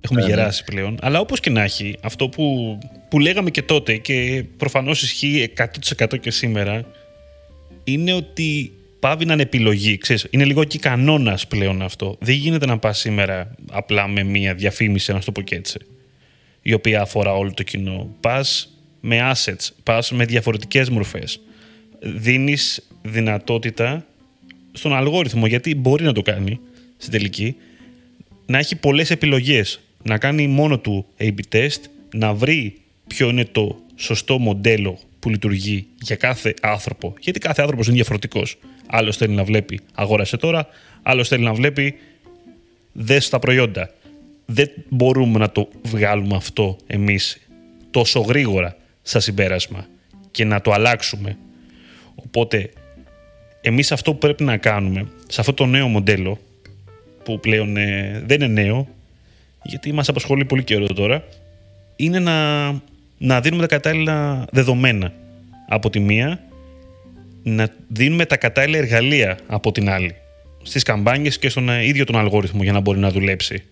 Έχουμε 0.00 0.20
ναι. 0.20 0.26
γεράσει 0.26 0.64
πλέον. 0.64 0.98
Αλλά 1.02 1.20
όπως 1.20 1.40
και 1.40 1.50
να 1.50 1.62
έχει, 1.62 1.98
αυτό 2.02 2.28
που, 2.28 2.78
που 3.08 3.18
λέγαμε 3.18 3.50
και 3.50 3.62
τότε 3.62 3.96
και 3.96 4.44
προφανώς 4.56 5.02
ισχύει 5.02 5.52
100% 5.98 6.20
και 6.20 6.30
σήμερα, 6.30 6.84
είναι 7.84 8.12
ότι 8.12 8.72
πάβει 9.06 9.24
να 9.24 9.32
είναι 9.32 9.42
επιλογή. 9.42 9.98
Ξέρεις, 9.98 10.26
είναι 10.30 10.44
λίγο 10.44 10.64
και 10.64 10.78
κανόνας 10.78 11.46
πλέον 11.46 11.82
αυτό. 11.82 12.16
Δεν 12.20 12.34
γίνεται 12.34 12.66
να 12.66 12.78
πας 12.78 12.98
σήμερα 12.98 13.54
απλά 13.70 14.08
με 14.08 14.22
μία 14.22 14.54
διαφήμιση, 14.54 15.12
να 15.12 15.20
το 15.20 15.32
πω 15.32 15.40
και 15.40 15.54
έτσι, 15.54 15.78
η 16.62 16.72
οποία 16.72 17.00
αφορά 17.00 17.32
όλο 17.32 17.52
το 17.54 17.62
κοινό. 17.62 18.14
Πας 18.20 18.76
με 19.00 19.32
assets, 19.32 19.68
πας 19.82 20.10
με 20.10 20.24
διαφορετικές 20.24 20.90
μορφές. 20.90 21.40
Δίνεις 22.00 22.88
δυνατότητα 23.02 24.06
στον 24.72 24.94
αλγόριθμο, 24.94 25.46
γιατί 25.46 25.74
μπορεί 25.74 26.04
να 26.04 26.12
το 26.12 26.22
κάνει 26.22 26.60
στην 26.96 27.12
τελική, 27.12 27.56
να 28.46 28.58
έχει 28.58 28.76
πολλές 28.76 29.10
επιλογές, 29.10 29.80
να 30.02 30.18
κάνει 30.18 30.46
μόνο 30.46 30.78
του 30.78 31.06
A-B 31.18 31.38
test, 31.52 31.80
να 32.14 32.34
βρει 32.34 32.76
ποιο 33.06 33.28
είναι 33.28 33.44
το 33.44 33.80
σωστό 33.96 34.38
μοντέλο 34.38 34.98
που 35.18 35.30
λειτουργεί 35.30 35.86
για 36.00 36.16
κάθε 36.16 36.54
άνθρωπο. 36.62 37.14
Γιατί 37.20 37.38
κάθε 37.38 37.60
άνθρωπος 37.60 37.86
είναι 37.86 37.94
διαφορετικός. 37.94 38.58
Άλλος 38.86 39.16
θέλει 39.16 39.34
να 39.34 39.44
βλέπει 39.44 39.80
αγόρασε 39.94 40.36
τώρα, 40.36 40.66
άλλος 41.02 41.28
θέλει 41.28 41.44
να 41.44 41.52
βλέπει 41.52 41.94
δες 42.92 43.28
τα 43.28 43.38
προϊόντα. 43.38 43.90
Δεν 44.46 44.70
μπορούμε 44.88 45.38
να 45.38 45.50
το 45.50 45.68
βγάλουμε 45.82 46.36
αυτό 46.36 46.76
εμείς 46.86 47.40
τόσο 47.90 48.20
γρήγορα 48.20 48.76
στα 49.02 49.20
συμπέρασμα 49.20 49.86
και 50.30 50.44
να 50.44 50.60
το 50.60 50.72
αλλάξουμε. 50.72 51.36
Οπότε, 52.14 52.70
εμείς 53.60 53.92
αυτό 53.92 54.12
που 54.12 54.18
πρέπει 54.18 54.44
να 54.44 54.56
κάνουμε 54.56 55.06
σε 55.28 55.40
αυτό 55.40 55.52
το 55.52 55.66
νέο 55.66 55.88
μοντέλο, 55.88 56.38
που 57.24 57.40
πλέον 57.40 57.76
ε, 57.76 58.22
δεν 58.26 58.40
είναι 58.40 58.62
νέο, 58.62 58.88
γιατί 59.62 59.92
μας 59.92 60.08
απασχολεί 60.08 60.44
πολύ 60.44 60.64
καιρό 60.64 60.86
τώρα, 60.86 61.24
είναι 61.96 62.18
να, 62.18 62.66
να 63.18 63.40
δίνουμε 63.40 63.62
τα 63.62 63.68
κατάλληλα 63.68 64.44
δεδομένα 64.52 65.12
από 65.68 65.90
τη 65.90 66.00
μία, 66.00 66.40
να 67.48 67.68
δίνουμε 67.88 68.26
τα 68.26 68.36
κατάλληλα 68.36 68.78
εργαλεία 68.78 69.38
από 69.46 69.72
την 69.72 69.88
άλλη 69.90 70.14
στις 70.62 70.82
καμπάνιες 70.82 71.38
και 71.38 71.48
στον 71.48 71.68
ίδιο 71.68 72.04
τον 72.04 72.16
αλγόριθμο 72.16 72.62
για 72.62 72.72
να 72.72 72.80
μπορεί 72.80 72.98
να 72.98 73.10
δουλέψει. 73.10 73.62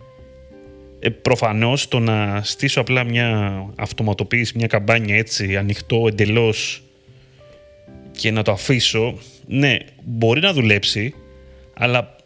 Ε, 0.98 1.08
προφανώς 1.08 1.88
το 1.88 1.98
να 1.98 2.40
στήσω 2.42 2.80
απλά 2.80 3.04
μια 3.04 3.56
αυτοματοποίηση, 3.76 4.52
μια 4.56 4.66
καμπάνια 4.66 5.16
έτσι 5.16 5.56
ανοιχτό 5.56 6.04
εντελώς 6.08 6.82
και 8.10 8.30
να 8.30 8.42
το 8.42 8.52
αφήσω, 8.52 9.18
ναι, 9.46 9.76
μπορεί 10.04 10.40
να 10.40 10.52
δουλέψει, 10.52 11.14
αλλά 11.74 12.16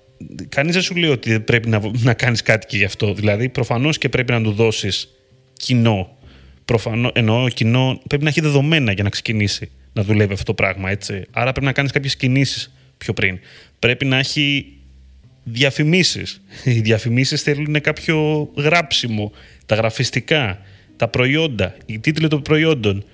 κανείς 0.48 0.72
δεν 0.72 0.82
σου 0.82 0.96
λέει 0.96 1.10
ότι 1.10 1.40
πρέπει 1.40 1.68
να, 1.68 1.80
να 1.92 2.14
κάνεις 2.14 2.42
κάτι 2.42 2.66
και 2.66 2.76
γι' 2.76 2.84
αυτό. 2.84 3.14
Δηλαδή, 3.14 3.48
προφανώς 3.48 3.98
και 3.98 4.08
πρέπει 4.08 4.32
να 4.32 4.42
του 4.42 4.52
δώσεις 4.52 5.08
κοινό. 5.52 6.16
Προφανώς, 6.64 7.10
εννοώ 7.14 7.48
κοινό, 7.48 8.00
πρέπει 8.08 8.22
να 8.22 8.28
έχει 8.28 8.40
δεδομένα 8.40 8.92
για 8.92 9.02
να 9.02 9.10
ξεκινήσει 9.10 9.70
να 9.92 10.02
δουλεύει 10.02 10.32
αυτό 10.32 10.44
το 10.44 10.54
πράγμα, 10.54 10.90
έτσι. 10.90 11.24
Άρα 11.30 11.50
πρέπει 11.50 11.66
να 11.66 11.72
κάνεις 11.72 11.92
κάποιες 11.92 12.16
κινήσεις 12.16 12.72
πιο 12.98 13.12
πριν. 13.12 13.38
Πρέπει 13.78 14.04
να 14.04 14.18
έχει 14.18 14.72
διαφημίσεις. 15.44 16.40
Οι 16.64 16.80
διαφημίσεις 16.80 17.42
θέλουν 17.42 17.80
κάποιο 17.80 18.48
γράψιμο, 18.56 19.32
τα 19.66 19.74
γραφιστικά, 19.74 20.58
τα 20.96 21.08
προϊόντα, 21.08 21.76
οι 21.86 21.98
τίτλοι 21.98 22.28
των 22.28 22.42
προϊόντων. 22.42 23.04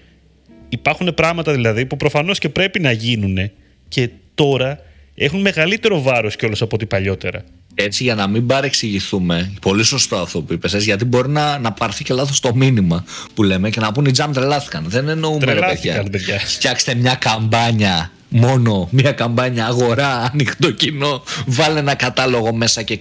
Υπάρχουν 0.69 1.14
πράγματα 1.14 1.52
δηλαδή 1.52 1.87
που 1.87 1.97
προφανώς 1.97 2.38
και 2.38 2.49
πρέπει 2.49 2.81
να 2.81 2.93
γίνουν 2.93 3.50
και 3.88 4.11
τώρα 4.35 4.81
έχουν 5.14 5.40
μεγαλύτερο 5.40 6.02
βάρος 6.02 6.37
κιόλας 6.37 6.62
από 6.62 6.75
ό,τι 6.75 6.87
παλιότερα. 6.87 7.44
Έτσι 7.75 8.02
για 8.02 8.14
να 8.14 8.26
μην 8.26 8.47
παρεξηγηθούμε, 8.47 9.52
πολύ 9.61 9.85
σωστό 9.85 10.16
αυτό 10.16 10.42
που 10.42 10.52
είπες, 10.52 10.85
γιατί 10.85 11.04
μπορεί 11.04 11.28
να, 11.28 11.59
να 11.59 11.73
πάρθει 11.73 12.04
και 12.04 12.14
λάθος 12.14 12.40
το 12.40 12.54
μήνυμα 12.54 13.04
που 13.35 13.42
λέμε 13.42 13.71
και 13.71 13.80
να 13.80 13.92
πούνε 13.92 14.09
οι 14.09 14.12
τζαμ 14.12 14.33
τρελάθηκαν. 14.33 14.85
Δεν 14.88 15.09
εννοούμε 15.09 15.52
ρε 15.52 15.61
παιδιά. 15.61 16.06
παιδιά. 16.11 16.38
Φτιάξτε 16.38 16.94
μια 16.94 17.14
καμπάνια 17.14 18.11
μόνο 18.28 18.88
μια 18.90 19.12
καμπάνια 19.12 19.66
αγορά, 19.66 20.21
ανοιχτό 20.33 20.71
κοινό, 20.71 21.23
βάλε 21.47 21.78
ένα 21.78 21.94
κατάλογο 21.94 22.54
μέσα 22.54 22.83
και 22.83 22.99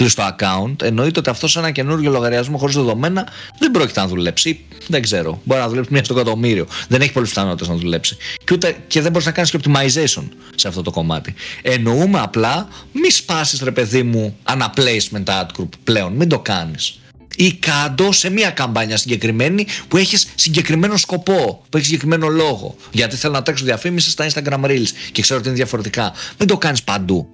κλείσει 0.00 0.16
το 0.16 0.34
account. 0.36 0.82
Εννοείται 0.82 1.18
ότι 1.18 1.30
αυτό 1.30 1.48
σε 1.48 1.58
ένα 1.58 1.70
καινούργιο 1.70 2.10
λογαριασμό 2.10 2.58
χωρίς 2.58 2.74
δεδομένα 2.74 3.28
δεν 3.58 3.70
πρόκειται 3.70 4.00
να 4.00 4.06
δουλέψει. 4.06 4.60
Δεν 4.86 5.02
ξέρω. 5.02 5.40
Μπορεί 5.44 5.60
να 5.60 5.68
δουλέψει 5.68 5.92
μία 5.92 6.04
στο 6.04 6.14
εκατομμύριο. 6.14 6.66
Δεν 6.88 7.00
έχει 7.00 7.12
πολλές 7.12 7.28
πιθανότητες 7.28 7.68
να 7.68 7.74
δουλέψει. 7.74 8.16
Και, 8.44 8.54
ούτε, 8.54 8.76
και 8.86 9.00
δεν 9.00 9.12
μπορείς 9.12 9.26
να 9.26 9.32
κάνεις 9.32 9.50
και 9.50 9.58
optimization 9.64 10.22
σε 10.54 10.68
αυτό 10.68 10.82
το 10.82 10.90
κομμάτι. 10.90 11.34
Εννοούμε 11.62 12.20
απλά 12.20 12.68
μη 12.92 13.10
σπάσεις 13.10 13.60
ρε 13.60 13.70
παιδί 13.70 14.02
μου 14.02 14.36
ένα 14.50 14.74
placement 14.76 15.24
ad 15.24 15.46
group 15.58 15.68
πλέον. 15.84 16.12
Μην 16.12 16.28
το 16.28 16.38
κάνεις 16.38 17.00
ή 17.36 17.52
κάτω 17.52 18.12
σε 18.12 18.30
μια 18.30 18.50
καμπάνια 18.50 18.96
συγκεκριμένη 18.96 19.66
που 19.88 19.96
έχεις 19.96 20.26
συγκεκριμένο 20.34 20.96
σκοπό, 20.96 21.62
που 21.68 21.76
έχεις 21.76 21.88
συγκεκριμένο 21.88 22.28
λόγο. 22.28 22.76
Γιατί 22.90 23.16
θέλω 23.16 23.32
να 23.32 23.42
τρέξω 23.42 23.64
διαφήμιση 23.64 24.10
στα 24.10 24.26
Instagram 24.30 24.64
Reels 24.64 24.88
και 25.12 25.22
ξέρω 25.22 25.38
ότι 25.38 25.48
είναι 25.48 25.56
διαφορετικά. 25.56 26.12
Μην 26.38 26.48
το 26.48 26.58
κάνεις 26.58 26.82
παντού. 26.82 27.28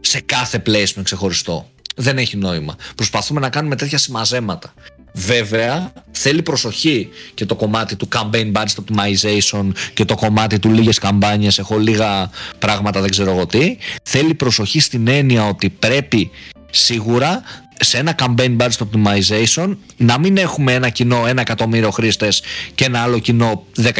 Σε 0.00 0.20
κάθε 0.20 0.62
placement 0.66 1.02
ξεχωριστό. 1.02 1.68
Δεν 1.94 2.18
έχει 2.18 2.36
νόημα. 2.36 2.76
Προσπαθούμε 2.96 3.40
να 3.40 3.48
κάνουμε 3.48 3.76
τέτοια 3.76 3.98
συμμαζέματα. 3.98 4.74
Βέβαια, 5.16 5.92
θέλει 6.10 6.42
προσοχή 6.42 7.08
και 7.34 7.46
το 7.46 7.54
κομμάτι 7.54 7.96
του 7.96 8.08
campaign 8.14 8.52
budget 8.52 8.74
optimization 8.84 9.70
και 9.94 10.04
το 10.04 10.14
κομμάτι 10.14 10.58
του 10.58 10.70
λίγες 10.70 10.98
καμπάνιες, 10.98 11.58
έχω 11.58 11.78
λίγα 11.78 12.30
πράγματα 12.58 13.00
δεν 13.00 13.10
ξέρω 13.10 13.30
εγώ 13.30 13.46
τι. 13.46 13.76
Θέλει 14.02 14.34
προσοχή 14.34 14.80
στην 14.80 15.08
έννοια 15.08 15.48
ότι 15.48 15.68
πρέπει 15.68 16.30
σίγουρα 16.70 17.42
σε 17.80 17.98
ένα 17.98 18.14
campaign 18.18 18.56
budget 18.56 18.78
optimization 18.78 19.76
να 19.96 20.18
μην 20.18 20.36
έχουμε 20.36 20.72
ένα 20.72 20.88
κοινό 20.88 21.26
ένα 21.26 21.40
εκατομμύριο 21.40 21.90
χρήστες 21.90 22.42
και 22.74 22.84
ένα 22.84 23.02
άλλο 23.02 23.18
κοινό 23.18 23.64
10.000 23.82 23.90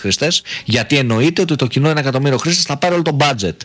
χρήστες, 0.00 0.42
γιατί 0.64 0.96
εννοείται 0.96 1.42
ότι 1.42 1.56
το 1.56 1.66
κοινό 1.66 1.88
ένα 1.88 2.00
εκατομμύριο 2.00 2.38
χρήστες 2.38 2.64
θα 2.64 2.76
πάρει 2.76 2.94
όλο 2.94 3.02
το 3.02 3.16
budget. 3.20 3.56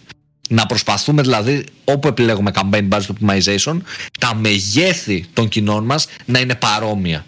Να 0.50 0.66
προσπαθούμε 0.66 1.22
δηλαδή 1.22 1.66
όπου 1.84 2.08
επιλέγουμε 2.08 2.52
campaign 2.56 2.90
budget 2.90 3.02
optimization 3.02 3.78
τα 4.20 4.36
μεγέθη 4.36 5.26
των 5.34 5.48
κοινών 5.48 5.86
μας 5.86 6.08
να 6.26 6.40
είναι 6.40 6.56
παρόμοια. 6.56 7.26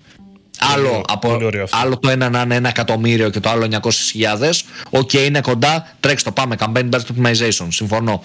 Άλλο, 0.73 1.03
από, 1.07 1.37
άλλο 1.69 1.97
το 1.97 2.09
ένα 2.09 2.29
να 2.29 2.41
είναι 2.41 2.55
ένα 2.55 2.69
εκατομμύριο 2.69 3.29
και 3.29 3.39
το 3.39 3.49
άλλο 3.49 3.67
900.000. 3.71 4.49
OK, 4.89 5.09
okay, 5.13 5.25
είναι 5.25 5.41
κοντά. 5.41 5.95
Τρέξτε 5.99 6.29
το, 6.29 6.41
πάμε. 6.41 6.55
Campaign 6.59 6.89
budget 6.89 6.99
optimization. 6.99 7.67
Συμφωνώ. 7.69 8.23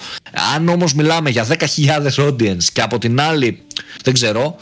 Αν 0.54 0.68
όμως 0.68 0.94
μιλάμε 0.94 1.30
για 1.30 1.47
10.000 1.49 2.26
audience 2.26 2.64
και 2.73 2.80
από 2.82 2.99
την 2.99 3.20
άλλη, 3.20 3.62
δεν 4.02 4.14
ξέρω, 4.14 4.56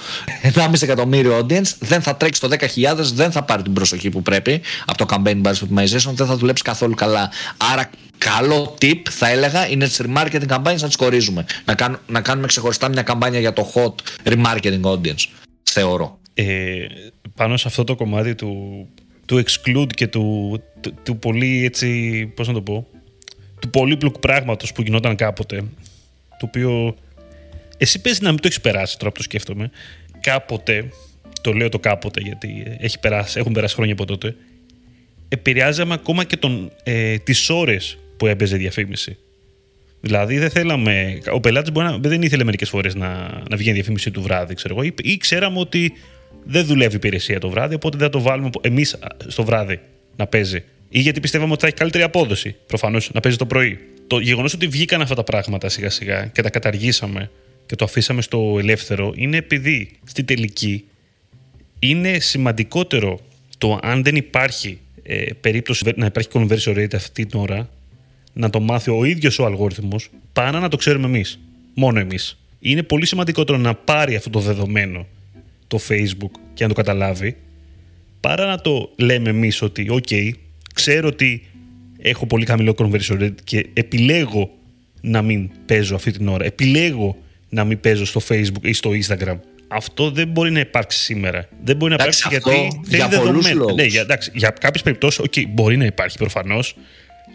1,5 0.54 0.82
εκατομμύριο 0.82 1.38
audience, 1.38 1.72
δεν 1.78 2.02
θα 2.02 2.16
τρέξει 2.16 2.40
το 2.40 2.48
10.000, 2.50 2.66
δεν 3.14 3.32
θα 3.32 3.42
πάρει 3.42 3.62
την 3.62 3.72
προσοχή 3.72 4.10
που 4.10 4.22
πρέπει 4.22 4.60
από 4.86 5.06
το 5.06 5.16
campaign 5.16 5.42
budget 5.42 5.52
optimization, 5.52 6.12
δεν 6.12 6.26
θα 6.26 6.36
δουλέψει 6.36 6.62
καθόλου 6.62 6.94
καλά. 6.94 7.30
Άρα, 7.72 7.90
καλό 8.36 8.76
tip 8.80 9.02
θα 9.10 9.28
έλεγα 9.28 9.68
είναι 9.68 9.86
τις 9.86 10.00
remarketing 10.04 10.46
campaigns 10.48 10.80
να 10.80 10.86
τις 10.86 10.96
χωρίζουμε. 10.96 11.44
Να, 11.64 12.00
να 12.06 12.20
κάνουμε 12.20 12.46
ξεχωριστά 12.46 12.88
μια 12.88 13.02
καμπάνια 13.02 13.40
για 13.40 13.52
το 13.52 13.72
hot 13.74 13.94
remarketing 14.32 14.80
audience. 14.82 15.26
Θεωρώ. 15.62 16.18
Ε, 16.34 16.86
πάνω 17.34 17.56
σε 17.56 17.68
αυτό 17.68 17.84
το 17.84 17.94
κομμάτι 17.94 18.34
του, 18.34 18.86
του 19.26 19.42
exclude 19.44 19.92
και 19.94 20.06
του, 20.06 20.60
του, 21.02 21.18
πολύ 21.18 21.64
έτσι, 21.64 22.26
πώς 22.36 22.46
να 22.46 22.52
το 22.52 22.60
πω, 22.60 22.86
του 23.60 23.70
πολύπλοκου 23.70 24.18
πράγματος 24.18 24.72
που 24.72 24.82
γινόταν 24.82 25.16
κάποτε, 25.16 25.56
το 26.38 26.46
οποίο 26.46 26.96
εσύ 27.78 28.00
παίζει 28.00 28.22
να 28.22 28.28
μην 28.28 28.40
το 28.40 28.46
έχεις 28.46 28.60
περάσει 28.60 28.98
τώρα 28.98 29.10
που 29.10 29.16
το 29.16 29.22
σκέφτομαι. 29.22 29.70
Κάποτε, 30.20 30.88
το 31.40 31.52
λέω 31.52 31.68
το 31.68 31.78
κάποτε 31.78 32.20
γιατί 32.20 32.76
έχει 32.78 32.98
περάσει, 32.98 33.38
έχουν 33.38 33.52
περάσει 33.52 33.74
χρόνια 33.74 33.92
από 33.92 34.04
τότε, 34.04 34.36
επηρεάζαμε 35.28 35.94
ακόμα 35.94 36.24
και 36.24 36.36
τον, 36.36 36.72
ε, 36.82 37.18
τις 37.18 37.50
ώρες 37.50 37.98
που 38.18 38.26
έπαιζε 38.26 38.56
διαφήμιση. 38.56 39.16
Δηλαδή 40.00 40.38
δεν 40.38 40.50
θέλαμε. 40.50 41.18
Ο 41.32 41.40
πελάτης 41.40 41.72
δεν 42.00 42.22
ήθελε 42.22 42.44
μερικές 42.44 42.68
φορές 42.68 42.94
να, 42.94 43.08
να 43.50 43.56
βγαίνει 43.56 43.74
διαφήμιση 43.74 44.10
του 44.10 44.22
βράδυ, 44.22 44.54
ξέρω 44.54 44.74
εγώ, 44.74 44.82
ή, 44.82 44.94
ή 45.02 45.16
ξέραμε 45.16 45.58
ότι 45.58 45.92
δεν 46.44 46.64
δουλεύει 46.64 46.92
η 46.92 46.96
υπηρεσία 46.96 47.40
το 47.40 47.48
βράδυ, 47.50 47.74
οπότε 47.74 47.96
δεν 47.96 48.10
το 48.10 48.20
βάλουμε 48.20 48.50
εμείς 48.60 48.98
στο 49.26 49.44
βράδυ 49.44 49.80
να 50.16 50.26
παίζει. 50.26 50.64
Ή 50.88 51.00
γιατί 51.00 51.20
πιστεύαμε 51.20 51.52
ότι 51.52 51.60
θα 51.60 51.66
έχει 51.66 51.76
καλύτερη 51.76 52.04
απόδοση, 52.04 52.56
προφανώς, 52.66 53.10
να 53.12 53.20
παίζει 53.20 53.38
το 53.38 53.46
πρωί. 53.46 53.78
Το 54.06 54.18
γεγονός 54.18 54.54
ότι 54.54 54.66
βγήκαν 54.66 55.00
αυτά 55.00 55.14
τα 55.14 55.24
πράγματα 55.24 55.68
σιγά 55.68 55.90
σιγά 55.90 56.26
και 56.26 56.42
τα 56.42 56.50
καταργήσαμε 56.50 57.30
και 57.66 57.76
το 57.76 57.84
αφήσαμε 57.84 58.22
στο 58.22 58.56
ελεύθερο 58.58 59.12
είναι 59.16 59.36
επειδή 59.36 59.90
στην 60.04 60.24
τελική 60.24 60.84
είναι 61.78 62.18
σημαντικότερο 62.18 63.20
το 63.58 63.78
αν 63.82 64.02
δεν 64.02 64.16
υπάρχει 64.16 64.78
ε, 65.02 65.24
περίπτωση 65.40 65.92
να 65.96 66.06
υπάρχει 66.06 66.28
conversion 66.32 66.76
rate 66.76 66.94
αυτή 66.94 67.26
την 67.26 67.40
ώρα, 67.40 67.68
να 68.32 68.50
το 68.50 68.60
μάθει 68.60 68.90
ο 68.90 69.04
ίδιος 69.04 69.38
ο 69.38 69.44
αλγόριθμος, 69.44 70.10
παρά 70.32 70.60
να 70.60 70.68
το 70.68 70.76
ξέρουμε 70.76 71.06
εμείς, 71.06 71.38
μόνο 71.74 71.98
εμείς. 71.98 72.38
Είναι 72.60 72.82
πολύ 72.82 73.06
σημαντικότερο 73.06 73.58
να 73.58 73.74
πάρει 73.74 74.16
αυτό 74.16 74.30
το 74.30 74.40
δεδομένο 74.40 75.06
το 75.66 75.78
Facebook 75.88 76.30
και 76.54 76.62
να 76.62 76.68
το 76.68 76.74
καταλάβει, 76.74 77.36
παρά 78.20 78.46
να 78.46 78.60
το 78.60 78.90
λέμε 78.96 79.28
εμείς 79.28 79.62
ότι, 79.62 79.86
ok, 79.90 80.30
ξέρω 80.74 81.08
ότι 81.08 81.46
έχω 81.98 82.26
πολύ 82.26 82.46
χαμηλό 82.46 82.74
conversion 82.78 83.22
rate 83.22 83.34
και 83.44 83.66
επιλέγω 83.72 84.50
να 85.00 85.22
μην 85.22 85.50
παίζω 85.66 85.94
αυτή 85.94 86.10
την 86.10 86.28
ώρα. 86.28 86.44
Επιλέγω 86.44 87.16
να 87.48 87.64
μην 87.64 87.80
παίζω 87.80 88.04
στο 88.04 88.20
Facebook 88.28 88.62
ή 88.62 88.72
στο 88.72 88.90
Instagram. 88.90 89.38
Αυτό 89.68 90.10
δεν 90.10 90.28
μπορεί 90.28 90.50
να 90.50 90.60
υπάρξει 90.60 90.98
σήμερα. 90.98 91.48
Δεν 91.64 91.76
μπορεί 91.76 91.90
να 91.90 91.96
υπάρξει 92.00 92.26
γιατί 92.30 92.68
θέλει 92.82 93.02
δεδομένα. 93.08 93.72
Ναι, 93.72 93.82
για, 93.84 94.00
εντάξει, 94.00 94.30
για 94.34 94.50
κάποιες 94.60 94.82
περιπτώσεις, 94.82 95.20
okay, 95.20 95.46
μπορεί 95.48 95.76
να 95.76 95.84
υπάρχει 95.84 96.18
προφανώς. 96.18 96.76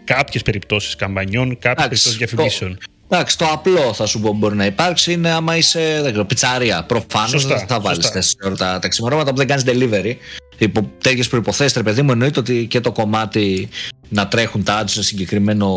Κάποιες 0.04 0.42
περιπτώσεις 0.42 0.96
καμπανιών, 0.96 1.58
κάποιες 1.58 1.76
περιπτώσεις 1.76 2.16
διαφημίσεων. 2.16 2.78
Εντάξει, 3.08 3.38
το 3.38 3.46
απλό 3.52 3.92
θα 3.92 4.06
σου 4.06 4.20
πω 4.20 4.32
μπορεί 4.32 4.56
να 4.56 4.66
υπάρξει 4.66 5.12
είναι 5.12 5.30
άμα 5.30 5.56
είσαι 5.56 5.98
δεν 6.02 6.10
ξέρω, 6.10 6.24
πιτσαρία. 6.24 6.84
Προφανώς 6.84 7.46
δεν 7.46 7.66
θα 7.66 7.80
βάλεις 7.80 8.32
τα, 8.58 8.78
τα 8.78 8.88
ξημερώματα 8.88 9.30
που 9.30 9.36
δεν 9.36 9.46
κάνεις 9.46 9.64
delivery. 9.66 10.16
Υπό 10.58 10.90
τέτοιες 11.00 11.28
προποθέσει, 11.28 11.82
παιδί 11.82 12.02
μου, 12.02 12.10
εννοείται 12.10 12.40
ότι 12.40 12.66
και 12.66 12.80
το 12.80 12.92
κομμάτι 12.92 13.68
να 14.08 14.28
τρέχουν 14.28 14.64
τα 14.64 14.82
ads 14.82 14.88
σε 14.88 15.02
συγκεκριμένο 15.02 15.68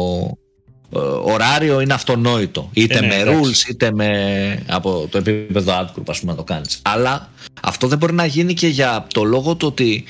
ε, 0.96 1.00
ωράριο 1.00 1.80
είναι 1.80 1.94
αυτονόητο. 1.94 2.70
Είτε 2.74 3.00
ναι, 3.00 3.08
με 3.08 3.24
rules, 3.26 3.70
είτε 3.70 3.92
με 3.92 4.64
από 4.68 5.08
το 5.12 5.18
επίπεδο 5.18 5.74
ad 5.74 5.86
group, 5.86 6.04
ας 6.08 6.20
πούμε, 6.20 6.32
να 6.32 6.38
το 6.38 6.44
κάνεις. 6.44 6.80
Αλλά 6.82 7.30
αυτό 7.62 7.88
δεν 7.88 7.98
μπορεί 7.98 8.14
να 8.14 8.26
γίνει 8.26 8.54
και 8.54 8.68
για 8.68 9.08
το 9.14 9.24
λόγο 9.24 9.56
του 9.56 9.68
ότι 9.68 10.04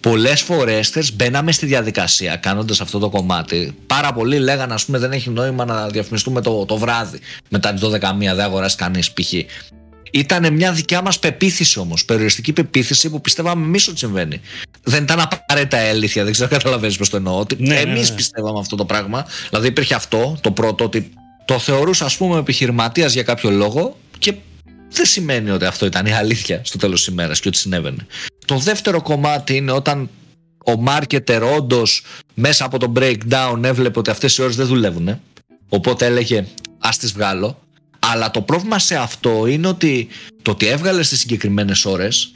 πολλές 0.00 0.40
φορές 0.40 1.14
μπαίναμε 1.14 1.52
στη 1.52 1.66
διαδικασία 1.66 2.36
κάνοντας 2.36 2.80
αυτό 2.80 2.98
το 2.98 3.08
κομμάτι. 3.08 3.74
Πάρα 3.86 4.12
πολλοί 4.12 4.38
λέγανε, 4.38 4.74
ας 4.74 4.84
πούμε, 4.84 4.98
δεν 4.98 5.12
έχει 5.12 5.30
νόημα 5.30 5.64
να 5.64 5.88
διαφημιστούμε 5.88 6.40
το, 6.40 6.64
το 6.64 6.76
βράδυ 6.76 7.18
μετά 7.48 7.72
τις 7.72 7.82
12 7.84 8.12
μία, 8.16 8.34
δεν 8.34 8.44
αγοράσει 8.44 8.76
κανείς 8.76 9.12
π.χ. 9.12 9.32
Ήταν 10.12 10.52
μια 10.52 10.72
δικιά 10.72 11.02
μας 11.02 11.18
πεποίθηση 11.18 11.78
όμως, 11.78 12.04
περιοριστική 12.04 12.52
πεποίθηση 12.52 13.10
που 13.10 13.20
πιστεύαμε 13.20 13.64
εμείς 13.64 13.88
ότι 13.88 13.98
συμβαίνει. 13.98 14.40
Δεν 14.82 15.02
ήταν 15.02 15.20
απαραίτητα 15.20 15.88
αλήθεια, 15.88 16.24
δεν 16.24 16.32
ξέρω 16.32 16.48
αν 16.52 16.58
καταλαβαίνεις 16.58 16.96
πώς 16.96 17.10
το 17.10 17.16
εννοώ. 17.16 17.38
Ότι 17.38 17.56
ναι, 17.58 17.74
εμεί 17.74 17.92
ναι, 17.92 18.00
ναι. 18.00 18.14
πιστεύαμε 18.14 18.58
αυτό 18.58 18.76
το 18.76 18.84
πράγμα. 18.84 19.26
Δηλαδή 19.48 19.66
υπήρχε 19.66 19.94
αυτό, 19.94 20.38
το 20.40 20.50
πρώτο, 20.50 20.84
ότι 20.84 21.10
το 21.44 21.58
θεωρούσα 21.58 22.04
ας 22.04 22.16
πούμε 22.16 22.38
επιχειρηματίας 22.38 23.12
για 23.12 23.22
κάποιο 23.22 23.50
λόγο 23.50 23.96
και 24.18 24.34
δεν 24.90 25.06
σημαίνει 25.06 25.50
ότι 25.50 25.64
αυτό 25.64 25.86
ήταν 25.86 26.06
η 26.06 26.12
αλήθεια 26.12 26.60
στο 26.64 26.78
τέλος 26.78 27.04
της 27.04 27.12
ημέρας 27.12 27.40
και 27.40 27.48
ότι 27.48 27.56
συνέβαινε. 27.56 28.06
Το 28.44 28.56
δεύτερο 28.56 29.02
κομμάτι 29.02 29.56
είναι 29.56 29.72
όταν 29.72 30.10
ο 30.66 30.72
marketer 30.86 31.52
όντως 31.56 32.02
μέσα 32.34 32.64
από 32.64 32.78
το 32.78 32.92
breakdown 32.96 33.60
έβλεπε 33.62 33.98
ότι 33.98 34.10
αυτές 34.10 34.36
οι 34.36 34.42
ώρες 34.42 34.56
δεν 34.56 34.66
δουλεύουν. 34.66 35.20
Οπότε 35.68 36.06
έλεγε, 36.06 36.46
ας 36.78 36.98
τις 36.98 37.12
βγάλω. 37.12 37.62
Αλλά 37.98 38.30
το 38.30 38.42
πρόβλημα 38.42 38.78
σε 38.78 38.96
αυτό 38.96 39.46
είναι 39.46 39.66
ότι 39.66 40.08
το 40.42 40.50
ότι 40.50 40.66
έβγαλε 40.66 41.00
τι 41.00 41.16
συγκεκριμένες 41.16 41.84
ώρες 41.84 42.32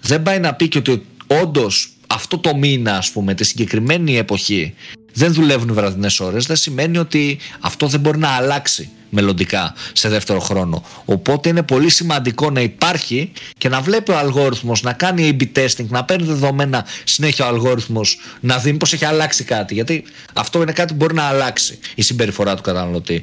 δεν 0.00 0.22
πάει 0.22 0.38
να 0.38 0.54
πει 0.54 0.68
και 0.68 0.78
ότι 0.78 1.06
όντως 1.26 1.92
αυτό 2.06 2.38
το 2.38 2.56
μήνα, 2.56 2.96
ας 2.96 3.10
πούμε, 3.10 3.34
τη 3.34 3.44
συγκεκριμένη 3.44 4.16
εποχή 4.16 4.74
δεν 5.12 5.32
δουλεύουν 5.32 5.74
βραδινές 5.74 6.20
ώρες, 6.20 6.46
δεν 6.46 6.56
σημαίνει 6.56 6.98
ότι 6.98 7.38
αυτό 7.60 7.86
δεν 7.86 8.00
μπορεί 8.00 8.18
να 8.18 8.28
αλλάξει 8.28 8.90
μελλοντικά 9.10 9.74
σε 9.92 10.08
δεύτερο 10.08 10.38
χρόνο. 10.38 10.84
Οπότε 11.04 11.48
είναι 11.48 11.62
πολύ 11.62 11.90
σημαντικό 11.90 12.50
να 12.50 12.60
υπάρχει 12.60 13.32
και 13.58 13.68
να 13.68 13.80
βλέπει 13.80 14.10
ο 14.10 14.18
αλγόριθμος 14.18 14.82
να 14.82 14.92
κάνει 14.92 15.36
A-B 15.40 15.58
testing, 15.58 15.86
να 15.88 16.04
παίρνει 16.04 16.26
δεδομένα 16.26 16.84
συνέχεια 17.04 17.44
ο 17.44 17.48
αλγόριθμος, 17.48 18.18
να 18.40 18.58
δει 18.58 18.72
πώ 18.72 18.86
έχει 18.92 19.04
αλλάξει 19.04 19.44
κάτι. 19.44 19.74
Γιατί 19.74 20.04
αυτό 20.32 20.62
είναι 20.62 20.72
κάτι 20.72 20.92
που 20.92 20.96
μπορεί 20.96 21.14
να 21.14 21.22
αλλάξει 21.22 21.78
η 21.94 22.02
συμπεριφορά 22.02 22.54
του 22.56 22.62
καταναλωτή 22.62 23.22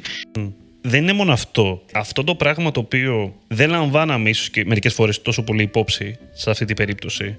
δεν 0.88 1.02
είναι 1.02 1.12
μόνο 1.12 1.32
αυτό. 1.32 1.82
Αυτό 1.92 2.24
το 2.24 2.34
πράγμα 2.34 2.70
το 2.70 2.80
οποίο 2.80 3.34
δεν 3.48 3.70
λαμβάναμε 3.70 4.28
ίσως 4.28 4.50
και 4.50 4.64
μερικές 4.64 4.94
φορές 4.94 5.22
τόσο 5.22 5.42
πολύ 5.42 5.62
υπόψη 5.62 6.18
σε 6.32 6.50
αυτή 6.50 6.64
την 6.64 6.76
περίπτωση. 6.76 7.38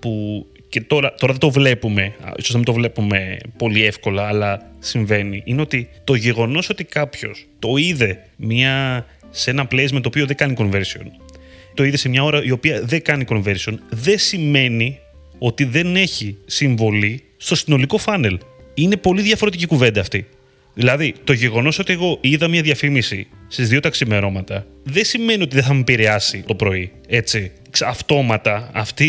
Που 0.00 0.46
και 0.68 0.80
τώρα, 0.80 1.14
τώρα 1.14 1.32
δεν 1.32 1.40
το 1.40 1.50
βλέπουμε, 1.50 2.14
ίσως 2.36 2.52
δεν 2.52 2.64
το 2.64 2.72
βλέπουμε 2.72 3.38
πολύ 3.56 3.84
εύκολα, 3.84 4.26
αλλά 4.26 4.70
συμβαίνει. 4.78 5.42
Είναι 5.44 5.60
ότι 5.60 5.88
το 6.04 6.14
γεγονός 6.14 6.68
ότι 6.68 6.84
κάποιος 6.84 7.46
το 7.58 7.76
είδε 7.76 8.24
μια, 8.36 9.06
σε 9.30 9.50
ένα 9.50 9.68
placement 9.70 10.00
το 10.02 10.08
οποίο 10.08 10.26
δεν 10.26 10.36
κάνει 10.36 10.54
conversion, 10.58 11.06
το 11.74 11.84
είδε 11.84 11.96
σε 11.96 12.08
μια 12.08 12.22
ώρα 12.24 12.44
η 12.44 12.50
οποία 12.50 12.82
δεν 12.82 13.02
κάνει 13.02 13.24
conversion, 13.28 13.74
δεν 13.88 14.18
σημαίνει 14.18 14.98
ότι 15.38 15.64
δεν 15.64 15.96
έχει 15.96 16.36
συμβολή 16.46 17.22
στο 17.36 17.54
συνολικό 17.54 17.98
funnel. 18.04 18.36
Είναι 18.74 18.96
πολύ 18.96 19.22
διαφορετική 19.22 19.66
κουβέντα 19.66 20.00
αυτή. 20.00 20.26
Δηλαδή, 20.78 21.14
το 21.24 21.32
γεγονός 21.32 21.78
ότι 21.78 21.92
εγώ 21.92 22.18
είδα 22.20 22.48
μια 22.48 22.62
διαφήμιση 22.62 23.26
στις 23.48 23.68
δύο 23.68 23.80
τα 23.80 23.88
ξημερώματα 23.88 24.66
δεν 24.82 25.04
σημαίνει 25.04 25.42
ότι 25.42 25.54
δεν 25.54 25.64
θα 25.64 25.74
με 25.74 25.80
επηρεάσει 25.80 26.44
το 26.46 26.54
πρωί. 26.54 26.92
Έτσι. 27.08 27.52
Αυτόματα 27.80 28.70
αυτή 28.74 29.04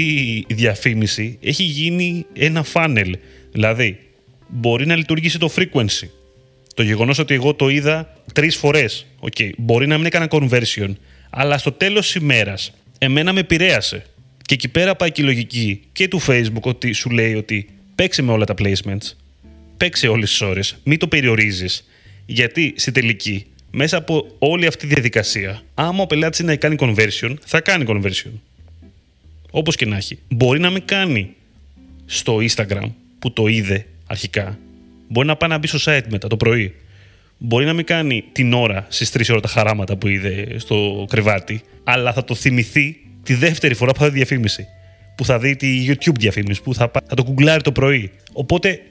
η 0.47 0.53
διαφήμιση 0.53 1.37
έχει 1.41 1.63
γίνει 1.63 2.25
ένα 2.33 2.65
funnel. 2.73 3.11
Δηλαδή, 3.51 3.99
μπορεί 4.47 4.85
να 4.85 4.95
λειτουργήσει 4.95 5.39
το 5.39 5.51
frequency. 5.55 6.07
Το 6.73 6.83
γεγονός 6.83 7.19
ότι 7.19 7.33
εγώ 7.33 7.53
το 7.53 7.69
είδα 7.69 8.13
τρεις 8.33 8.55
φορές. 8.55 9.05
Okay. 9.29 9.49
Μπορεί 9.57 9.87
να 9.87 9.97
μην 9.97 10.05
έκανα 10.05 10.27
conversion, 10.29 10.93
αλλά 11.29 11.57
στο 11.57 11.71
τέλος 11.71 12.05
της 12.05 12.15
ημέρας 12.15 12.71
εμένα 12.97 13.33
με 13.33 13.39
επηρέασε. 13.39 14.05
Και 14.45 14.53
εκεί 14.53 14.67
πέρα 14.67 14.95
πάει 14.95 15.11
και 15.11 15.21
η 15.21 15.25
λογική 15.25 15.81
και 15.91 16.07
του 16.07 16.21
Facebook 16.27 16.61
ότι 16.61 16.93
σου 16.93 17.09
λέει 17.09 17.35
ότι 17.35 17.69
παίξε 17.95 18.21
με 18.21 18.31
όλα 18.31 18.45
τα 18.45 18.53
placements, 18.57 19.13
παίξει 19.79 20.07
όλες 20.07 20.29
τις 20.29 20.41
ώρες, 20.41 20.75
μην 20.83 20.99
το 20.99 21.07
περιορίζεις. 21.07 21.89
Γιατί 22.25 22.73
στη 22.77 22.91
τελική, 22.91 23.45
μέσα 23.71 23.97
από 23.97 24.35
όλη 24.39 24.65
αυτή 24.67 24.87
τη 24.87 24.93
διαδικασία, 24.93 25.61
άμα 25.73 26.03
ο 26.03 26.07
πελάτης 26.07 26.39
είναι 26.39 26.51
να 26.51 26.57
κάνει 26.57 26.75
conversion, 26.79 27.33
θα 27.45 27.61
κάνει 27.61 27.85
conversion. 27.87 28.31
Όπως 29.51 29.75
και 29.75 29.85
να 29.85 29.97
έχει. 29.97 30.19
Μπορεί 30.29 30.59
να 30.59 30.69
μην 30.69 30.85
κάνει 30.85 31.35
στο 32.05 32.37
Instagram 32.49 32.91
που 33.19 33.33
το 33.33 33.47
είδε 33.47 33.85
αρχικά. 34.07 34.59
Μπορεί 35.07 35.27
να 35.27 35.35
πάει 35.35 35.49
να 35.49 35.57
μπει 35.57 35.67
στο 35.67 35.91
site 35.91 36.05
μετά 36.09 36.27
το 36.27 36.37
πρωί. 36.37 36.75
Μπορεί 37.37 37.65
να 37.65 37.73
μην 37.73 37.85
κάνει 37.85 38.23
την 38.31 38.53
ώρα 38.53 38.85
στις 38.89 39.11
3 39.17 39.25
ώρα 39.31 39.39
τα 39.39 39.47
χαράματα 39.47 39.97
που 39.97 40.07
είδε 40.07 40.59
στο 40.59 41.05
κρεβάτι, 41.09 41.61
αλλά 41.83 42.13
θα 42.13 42.23
το 42.23 42.35
θυμηθεί 42.35 42.97
τη 43.23 43.33
δεύτερη 43.33 43.73
φορά 43.73 43.91
που 43.91 43.99
θα 43.99 44.09
δει 44.09 44.15
διαφήμιση. 44.15 44.67
Που 45.15 45.25
θα 45.25 45.39
δει 45.39 45.55
τη 45.55 45.85
YouTube 45.87 46.19
διαφήμιση, 46.19 46.61
που 46.61 46.73
θα, 46.73 46.91
θα 47.07 47.15
το 47.15 47.23
κουγκλάρει 47.23 47.61
το 47.61 47.71
πρωί. 47.71 48.11
Οπότε 48.33 48.81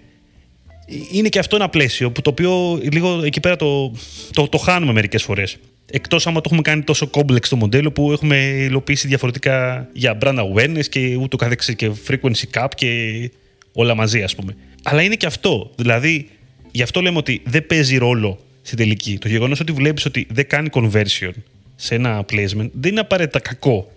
είναι 1.11 1.29
και 1.29 1.39
αυτό 1.39 1.57
ένα 1.57 1.69
πλαίσιο 1.69 2.11
που 2.11 2.23
το 2.23 2.31
οποίο 2.31 2.81
λίγο 2.93 3.23
εκεί 3.25 3.41
πέρα 3.41 3.57
το, 3.57 3.93
το, 4.33 4.49
το 4.49 4.59
χάνουμε 4.59 4.93
μερικές 4.93 5.23
φορές. 5.23 5.57
Εκτός 5.91 6.27
άμα 6.27 6.37
το 6.37 6.43
έχουμε 6.47 6.63
κάνει 6.63 6.83
τόσο 6.83 7.11
complex 7.13 7.47
το 7.49 7.57
μοντέλο 7.57 7.93
που 7.93 8.13
έχουμε 8.13 8.37
υλοποιήσει 8.37 9.09
διαφορετικά 9.09 9.89
για 9.93 10.19
brand 10.21 10.39
awareness 10.39 10.87
και 10.89 11.17
ούτω 11.21 11.37
καθεξής 11.37 11.75
και 11.75 11.91
frequency 12.09 12.45
cap 12.55 12.67
και 12.75 13.31
όλα 13.73 13.95
μαζί 13.95 14.23
ας 14.23 14.35
πούμε. 14.35 14.57
Αλλά 14.83 15.03
είναι 15.03 15.15
και 15.15 15.27
αυτό. 15.27 15.71
Δηλαδή, 15.77 16.29
γι' 16.71 16.83
αυτό 16.83 17.01
λέμε 17.01 17.19
ότι 17.19 17.43
δεν 17.45 17.67
παίζει 17.67 17.97
ρόλο 17.97 18.39
στην 18.63 18.79
τελική. 18.79 19.19
Το 19.19 19.29
γεγονός 19.29 19.61
ότι 19.61 19.73
βλέπεις 19.73 20.05
ότι 20.05 20.27
δεν 20.31 20.49
κάνει 20.49 20.69
conversion 20.73 21.33
σε 21.77 21.95
ένα 21.95 22.25
placement 22.33 22.71
δεν 22.73 22.91
είναι 22.91 23.01
απαραίτητα 23.01 23.41
κακό. 23.41 23.93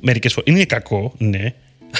Μερικές 0.00 0.32
φορές. 0.32 0.54
Είναι 0.54 0.64
κακό, 0.64 1.14
ναι, 1.18 1.54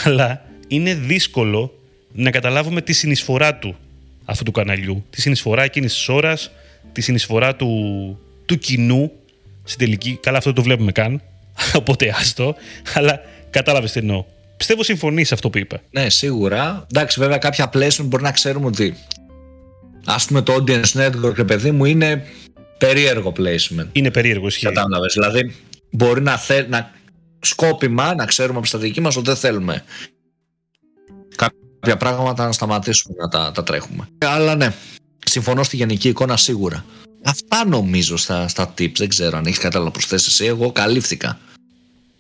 αλλά 0.05 0.45
είναι 0.69 0.95
δύσκολο 0.95 1.79
να 2.13 2.31
καταλάβουμε 2.31 2.81
τη 2.81 2.93
συνεισφορά 2.93 3.55
του 3.55 3.77
αυτού 4.25 4.45
του 4.45 4.51
καναλιού. 4.51 5.05
Τη 5.11 5.21
συνεισφορά 5.21 5.63
εκείνης 5.63 5.95
της 5.95 6.09
ώρας, 6.09 6.51
τη 6.93 7.01
συνεισφορά 7.01 7.57
του, 7.57 7.69
του 8.47 8.59
κοινού 8.59 9.13
στην 9.65 9.79
τελική. 9.79 10.19
Καλά, 10.23 10.39
αυτό 10.39 10.51
δεν 10.53 10.63
το 10.63 10.69
βλέπουμε 10.69 10.93
καν. 10.93 11.23
Οπότε 11.81 12.15
άστο. 12.19 12.55
Αλλά 12.95 13.21
κατάλαβες 13.51 13.93
τι 13.93 13.99
εννοώ. 13.99 14.25
Πιστεύω 14.57 14.83
συμφωνείς 14.83 15.29
σε 15.29 15.35
αυτό 15.35 15.51
που 15.51 15.59
είπα. 15.59 15.81
Ναι, 15.91 16.11
σίγουρα. 16.11 16.87
Εντάξει, 16.93 17.21
βέβαια, 17.21 17.39
κάποια 17.39 17.71
placement 17.75 18.05
μπορεί 18.05 18.23
να 18.23 18.33
ξέρουμε 18.33 18.67
ότι. 18.67 18.97
Α 20.05 20.17
πούμε 20.27 20.43
το 20.43 20.55
audience 20.55 20.93
network, 20.93 21.47
παιδί 21.47 21.71
μου, 21.71 21.85
είναι 21.85 22.27
περίεργο 22.79 23.33
placement. 23.39 23.87
Είναι 23.93 24.11
περίεργο, 24.11 24.47
ισχύει. 24.47 24.65
Κατάλαβες. 24.65 25.13
Δηλαδή, 25.13 25.55
μπορεί 25.91 26.23
να, 26.23 26.39
θε, 26.39 26.69
να 26.69 26.91
σκόπιμα 27.41 28.15
να 28.15 28.25
ξέρουμε 28.25 28.59
από 28.59 28.67
στρατηγική 28.67 29.01
μας 29.01 29.17
ότι 29.17 29.27
δεν 29.27 29.37
θέλουμε 29.37 29.85
κάποια 31.85 31.97
πράγματα 31.97 32.47
να 32.47 32.53
σταματήσουμε 32.53 33.15
να 33.19 33.29
τα, 33.29 33.53
τα 33.55 33.63
τρέχουμε. 33.63 34.09
Αλλά 34.19 34.57
ναι, 34.57 34.75
συμφωνώ 35.27 35.63
στη 35.63 35.77
γενική 35.77 36.09
εικόνα 36.09 36.37
σίγουρα. 36.37 36.85
Αυτά 37.25 37.67
νομίζω 37.67 38.17
στα, 38.17 38.49
στα 38.49 38.75
tips. 38.79 38.97
Δεν 38.97 39.09
ξέρω 39.09 39.37
αν 39.37 39.47
έχεις 39.47 39.59
κάτι 39.59 39.77
άλλο 39.77 39.85
να 39.85 39.91
προσθέσεις 39.91 40.27
εσύ. 40.27 40.45
Εγώ 40.45 40.73
καλύφθηκα. 40.73 41.39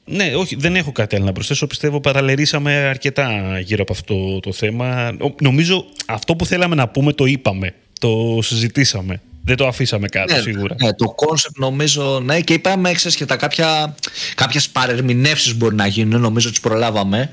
Ναι, 0.04 0.34
όχι, 0.36 0.56
δεν 0.56 0.76
έχω 0.76 0.92
κάτι 0.92 1.16
άλλο 1.16 1.24
να 1.24 1.32
προσθέσω. 1.32 1.66
Πιστεύω 1.66 2.00
παραλερήσαμε 2.00 2.72
αρκετά 2.72 3.58
γύρω 3.60 3.82
από 3.82 3.92
αυτό 3.92 4.40
το 4.40 4.52
θέμα. 4.52 5.16
Νομίζω 5.40 5.84
αυτό 6.06 6.36
που 6.36 6.46
θέλαμε 6.46 6.74
να 6.74 6.88
πούμε 6.88 7.12
το 7.12 7.24
είπαμε. 7.24 7.74
Το 8.00 8.38
συζητήσαμε. 8.42 9.20
δεν 9.44 9.56
το 9.56 9.66
αφήσαμε 9.66 10.08
κάτω 10.08 10.34
Ναι, 10.34 10.40
σίγουρα. 10.40 10.74
Ναι, 10.82 10.92
το 10.92 11.06
concept 11.06 11.58
νομίζω, 11.58 12.20
ναι, 12.20 12.40
και 12.40 12.52
είπαμε 12.52 12.92
ξέρεις, 12.92 13.16
και 13.16 13.24
τα 13.24 13.36
κάποια, 13.36 13.94
κάποιες 14.34 14.68
παρερμηνεύσεις 14.68 15.56
μπορεί 15.56 15.74
να 15.74 15.86
γίνουν, 15.86 16.20
νομίζω 16.20 16.50
τις 16.50 16.60
προλάβαμε. 16.60 17.30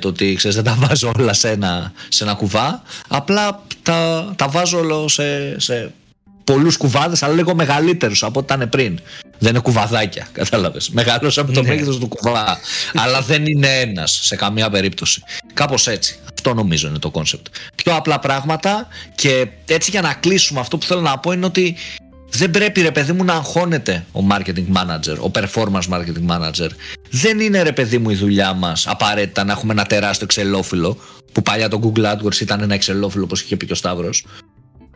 Το 0.00 0.08
ότι 0.08 0.34
ξέρεις, 0.34 0.56
δεν 0.56 0.64
τα 0.64 0.76
βάζω 0.78 1.12
όλα 1.18 1.32
σε 1.32 1.50
ένα, 1.50 1.92
σε 2.08 2.24
ένα 2.24 2.34
κουβά, 2.34 2.82
απλά 3.08 3.62
τα, 3.82 4.32
τα 4.36 4.48
βάζω 4.48 4.78
όλο 4.78 5.08
σε, 5.08 5.60
σε 5.60 5.92
πολλούς 6.44 6.76
κουβάδες, 6.76 7.22
αλλά 7.22 7.34
λίγο 7.34 7.54
μεγαλύτερους 7.54 8.22
από 8.22 8.40
ό,τι 8.40 8.54
ήταν 8.54 8.68
πριν. 8.68 8.98
Δεν 9.38 9.50
είναι 9.50 9.58
κουβαδάκια, 9.60 10.28
κατάλαβες. 10.32 10.88
Μεγαλώσαμε 10.90 11.52
το 11.52 11.62
Ναι. 11.62 11.68
μέγεθος 11.68 11.98
του 11.98 12.08
κουβά, 12.08 12.58
αλλά 12.94 13.20
δεν 13.20 13.46
είναι 13.46 13.80
ένας 13.80 14.20
σε 14.22 14.36
καμία 14.36 14.70
περίπτωση. 14.70 15.22
Κάπως 15.54 15.86
έτσι. 15.86 16.18
Αυτό 16.34 16.54
νομίζω 16.54 16.88
είναι 16.88 16.98
το 16.98 17.10
concept. 17.10 17.46
Πιο 17.74 17.96
απλά 17.96 18.18
πράγματα 18.18 18.88
και 19.14 19.48
έτσι 19.66 19.90
για 19.90 20.00
να 20.00 20.14
κλείσουμε 20.14 20.60
αυτό 20.60 20.78
που 20.78 20.86
θέλω 20.86 21.00
να 21.00 21.18
πω 21.18 21.32
είναι 21.32 21.46
ότι 21.46 21.76
δεν 22.30 22.50
πρέπει 22.50 22.80
ρε 22.80 22.90
παιδί 22.90 23.12
μου 23.12 23.24
να 23.24 23.34
αγχώνεται 23.34 24.04
ο 24.12 24.20
marketing 24.30 24.66
manager, 24.76 25.16
ο 25.18 25.30
performance 25.34 25.88
marketing 25.94 26.26
manager. 26.28 26.68
Δεν 27.14 27.40
είναι 27.40 27.62
ρε 27.62 27.72
παιδί 27.72 27.98
μου 27.98 28.10
η 28.10 28.14
δουλειά 28.14 28.52
μας 28.52 28.86
απαραίτητα 28.86 29.44
να 29.44 29.52
έχουμε 29.52 29.72
ένα 29.72 29.84
τεράστιο 29.84 30.24
εξελόφυλλο 30.24 30.98
που 31.32 31.42
παλιά 31.42 31.68
το 31.68 31.80
Google 31.82 32.12
AdWords 32.12 32.40
ήταν 32.40 32.60
ένα 32.60 32.74
εξελόφυλλο 32.74 33.24
όπως 33.24 33.40
είχε 33.40 33.56
πει 33.56 33.66
και 33.66 33.72
ο 33.72 33.74
Σταύρος. 33.74 34.26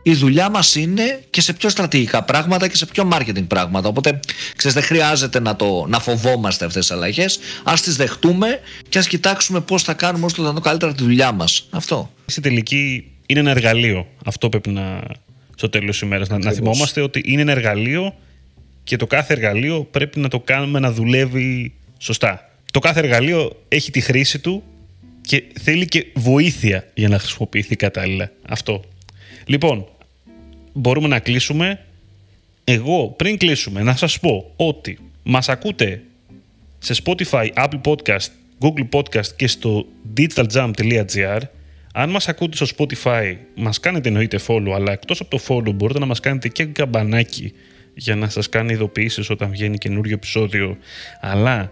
Η 0.01 0.13
δουλειά 0.13 0.49
μας 0.49 0.75
είναι 0.75 1.23
και 1.29 1.41
σε 1.41 1.53
πιο 1.53 1.69
στρατηγικά 1.69 2.23
πράγματα 2.23 2.67
και 2.67 2.75
σε 2.75 2.85
πιο 2.85 3.09
marketing 3.13 3.47
πράγματα. 3.47 3.87
Οπότε 3.87 4.19
ξέρεις, 4.55 4.75
δεν 4.75 4.83
χρειάζεται 4.83 5.39
να, 5.39 5.55
το, 5.55 5.85
να 5.87 5.99
φοβόμαστε 5.99 6.65
αυτές 6.65 6.87
τις 6.87 6.95
αλλαγές. 6.95 7.39
Ας 7.63 7.81
τις 7.81 7.95
δεχτούμε 7.95 8.59
και 8.89 8.97
ας 8.97 9.07
κοιτάξουμε 9.07 9.59
πώς 9.61 9.83
θα 9.83 9.93
κάνουμε 9.93 10.25
όσο 10.25 10.35
το 10.35 10.41
δυνατόν 10.41 10.63
καλύτερα 10.63 10.93
τη 10.93 11.03
δουλειά 11.03 11.31
μας. 11.31 11.67
Αυτό. 11.69 12.11
Στη 12.25 12.41
τελική 12.41 13.11
είναι 13.25 13.39
ένα 13.39 13.51
εργαλείο. 13.51 14.07
Αυτό 14.25 14.49
πρέπει 14.49 14.69
να. 14.69 15.01
στο 15.55 15.69
τέλος 15.69 15.89
της 15.89 16.01
ημέρας. 16.01 16.27
Να, 16.27 16.37
να 16.37 16.51
θυμόμαστε 16.51 17.01
ότι 17.01 17.21
είναι 17.25 17.41
ένα 17.41 17.51
εργαλείο 17.51 18.13
και 18.83 18.95
το 18.95 19.07
κάθε 19.07 19.33
εργαλείο 19.33 19.87
πρέπει 19.91 20.19
να 20.19 20.27
το 20.27 20.39
κάνουμε 20.39 20.79
να 20.79 20.91
δουλεύει 20.91 21.73
σωστά. 21.97 22.51
Το 22.71 22.79
κάθε 22.79 22.99
εργαλείο 22.99 23.63
έχει 23.67 23.91
τη 23.91 24.01
χρήση 24.01 24.39
του 24.39 24.63
και 25.21 25.43
θέλει 25.59 25.85
και 25.85 26.05
βοήθεια 26.13 26.87
για 26.93 27.07
να 27.07 27.19
χρησιμοποιηθεί 27.19 27.75
κατάλληλα. 27.75 28.31
Αυτό. 28.49 28.83
Λοιπόν, 29.45 29.87
μπορούμε 30.73 31.07
να 31.07 31.19
κλείσουμε. 31.19 31.79
Εγώ 32.63 33.13
πριν 33.17 33.37
κλείσουμε 33.37 33.83
να 33.83 33.95
σας 33.95 34.19
πω 34.19 34.51
ότι 34.55 34.99
μας 35.23 35.49
ακούτε 35.49 36.01
σε 36.79 36.95
Spotify, 37.03 37.47
Apple 37.53 37.81
Podcast, 37.83 38.27
Google 38.59 38.89
Podcast 38.91 39.27
και 39.35 39.47
στο 39.47 39.87
digitaljump.gr. 40.17 41.39
Αν 41.93 42.09
μας 42.09 42.27
ακούτε 42.27 42.65
στο 42.65 42.65
Spotify, 42.77 43.35
μας 43.55 43.79
κάνετε 43.79 44.07
εννοείται 44.07 44.39
follow, 44.47 44.71
αλλά 44.75 44.91
εκτός 44.91 45.19
από 45.19 45.37
το 45.37 45.43
follow 45.47 45.73
μπορείτε 45.73 45.99
να 45.99 46.05
μας 46.05 46.19
κάνετε 46.19 46.47
και 46.47 46.65
καμπανάκι 46.65 47.53
για 47.93 48.15
να 48.15 48.29
σας 48.29 48.49
κάνει 48.49 48.73
ειδοποιήσεις 48.73 49.29
όταν 49.29 49.49
βγαίνει 49.49 49.77
καινούριο 49.77 50.13
επεισόδιο, 50.13 50.77
αλλά 51.21 51.71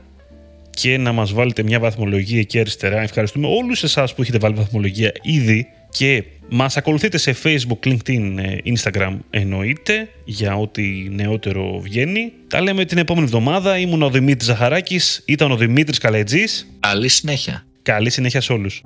και 0.75 0.97
να 0.97 1.11
μας 1.11 1.33
βάλετε 1.33 1.63
μια 1.63 1.79
βαθμολογία 1.79 2.39
εκεί 2.39 2.59
αριστερά. 2.59 3.01
Ευχαριστούμε 3.01 3.47
όλους 3.47 3.83
εσάς 3.83 4.15
που 4.15 4.21
έχετε 4.21 4.37
βάλει 4.37 4.55
βαθμολογία 4.55 5.11
ήδη 5.21 5.67
και 5.89 6.23
μας 6.49 6.77
ακολουθείτε 6.77 7.17
σε 7.17 7.35
Facebook, 7.43 7.87
LinkedIn, 7.87 8.35
ε, 8.37 8.57
Instagram 8.65 9.17
εννοείται 9.29 10.09
για 10.25 10.55
ό,τι 10.55 10.83
νεότερο 11.09 11.79
βγαίνει. 11.79 12.31
Τα 12.47 12.61
λέμε 12.61 12.85
την 12.85 12.97
επόμενη 12.97 13.25
εβδομάδα. 13.25 13.77
Ήμουν 13.77 14.01
ο 14.01 14.09
Δημήτρης 14.09 14.47
Ζαχαράκης, 14.47 15.23
ήταν 15.25 15.51
ο 15.51 15.57
Δημήτρης 15.57 15.97
Καλετζής. 15.97 16.67
Καλή 16.79 17.09
συνέχεια. 17.09 17.65
Καλή 17.81 18.09
συνέχεια 18.09 18.41
σε 18.41 18.53
όλους. 18.53 18.83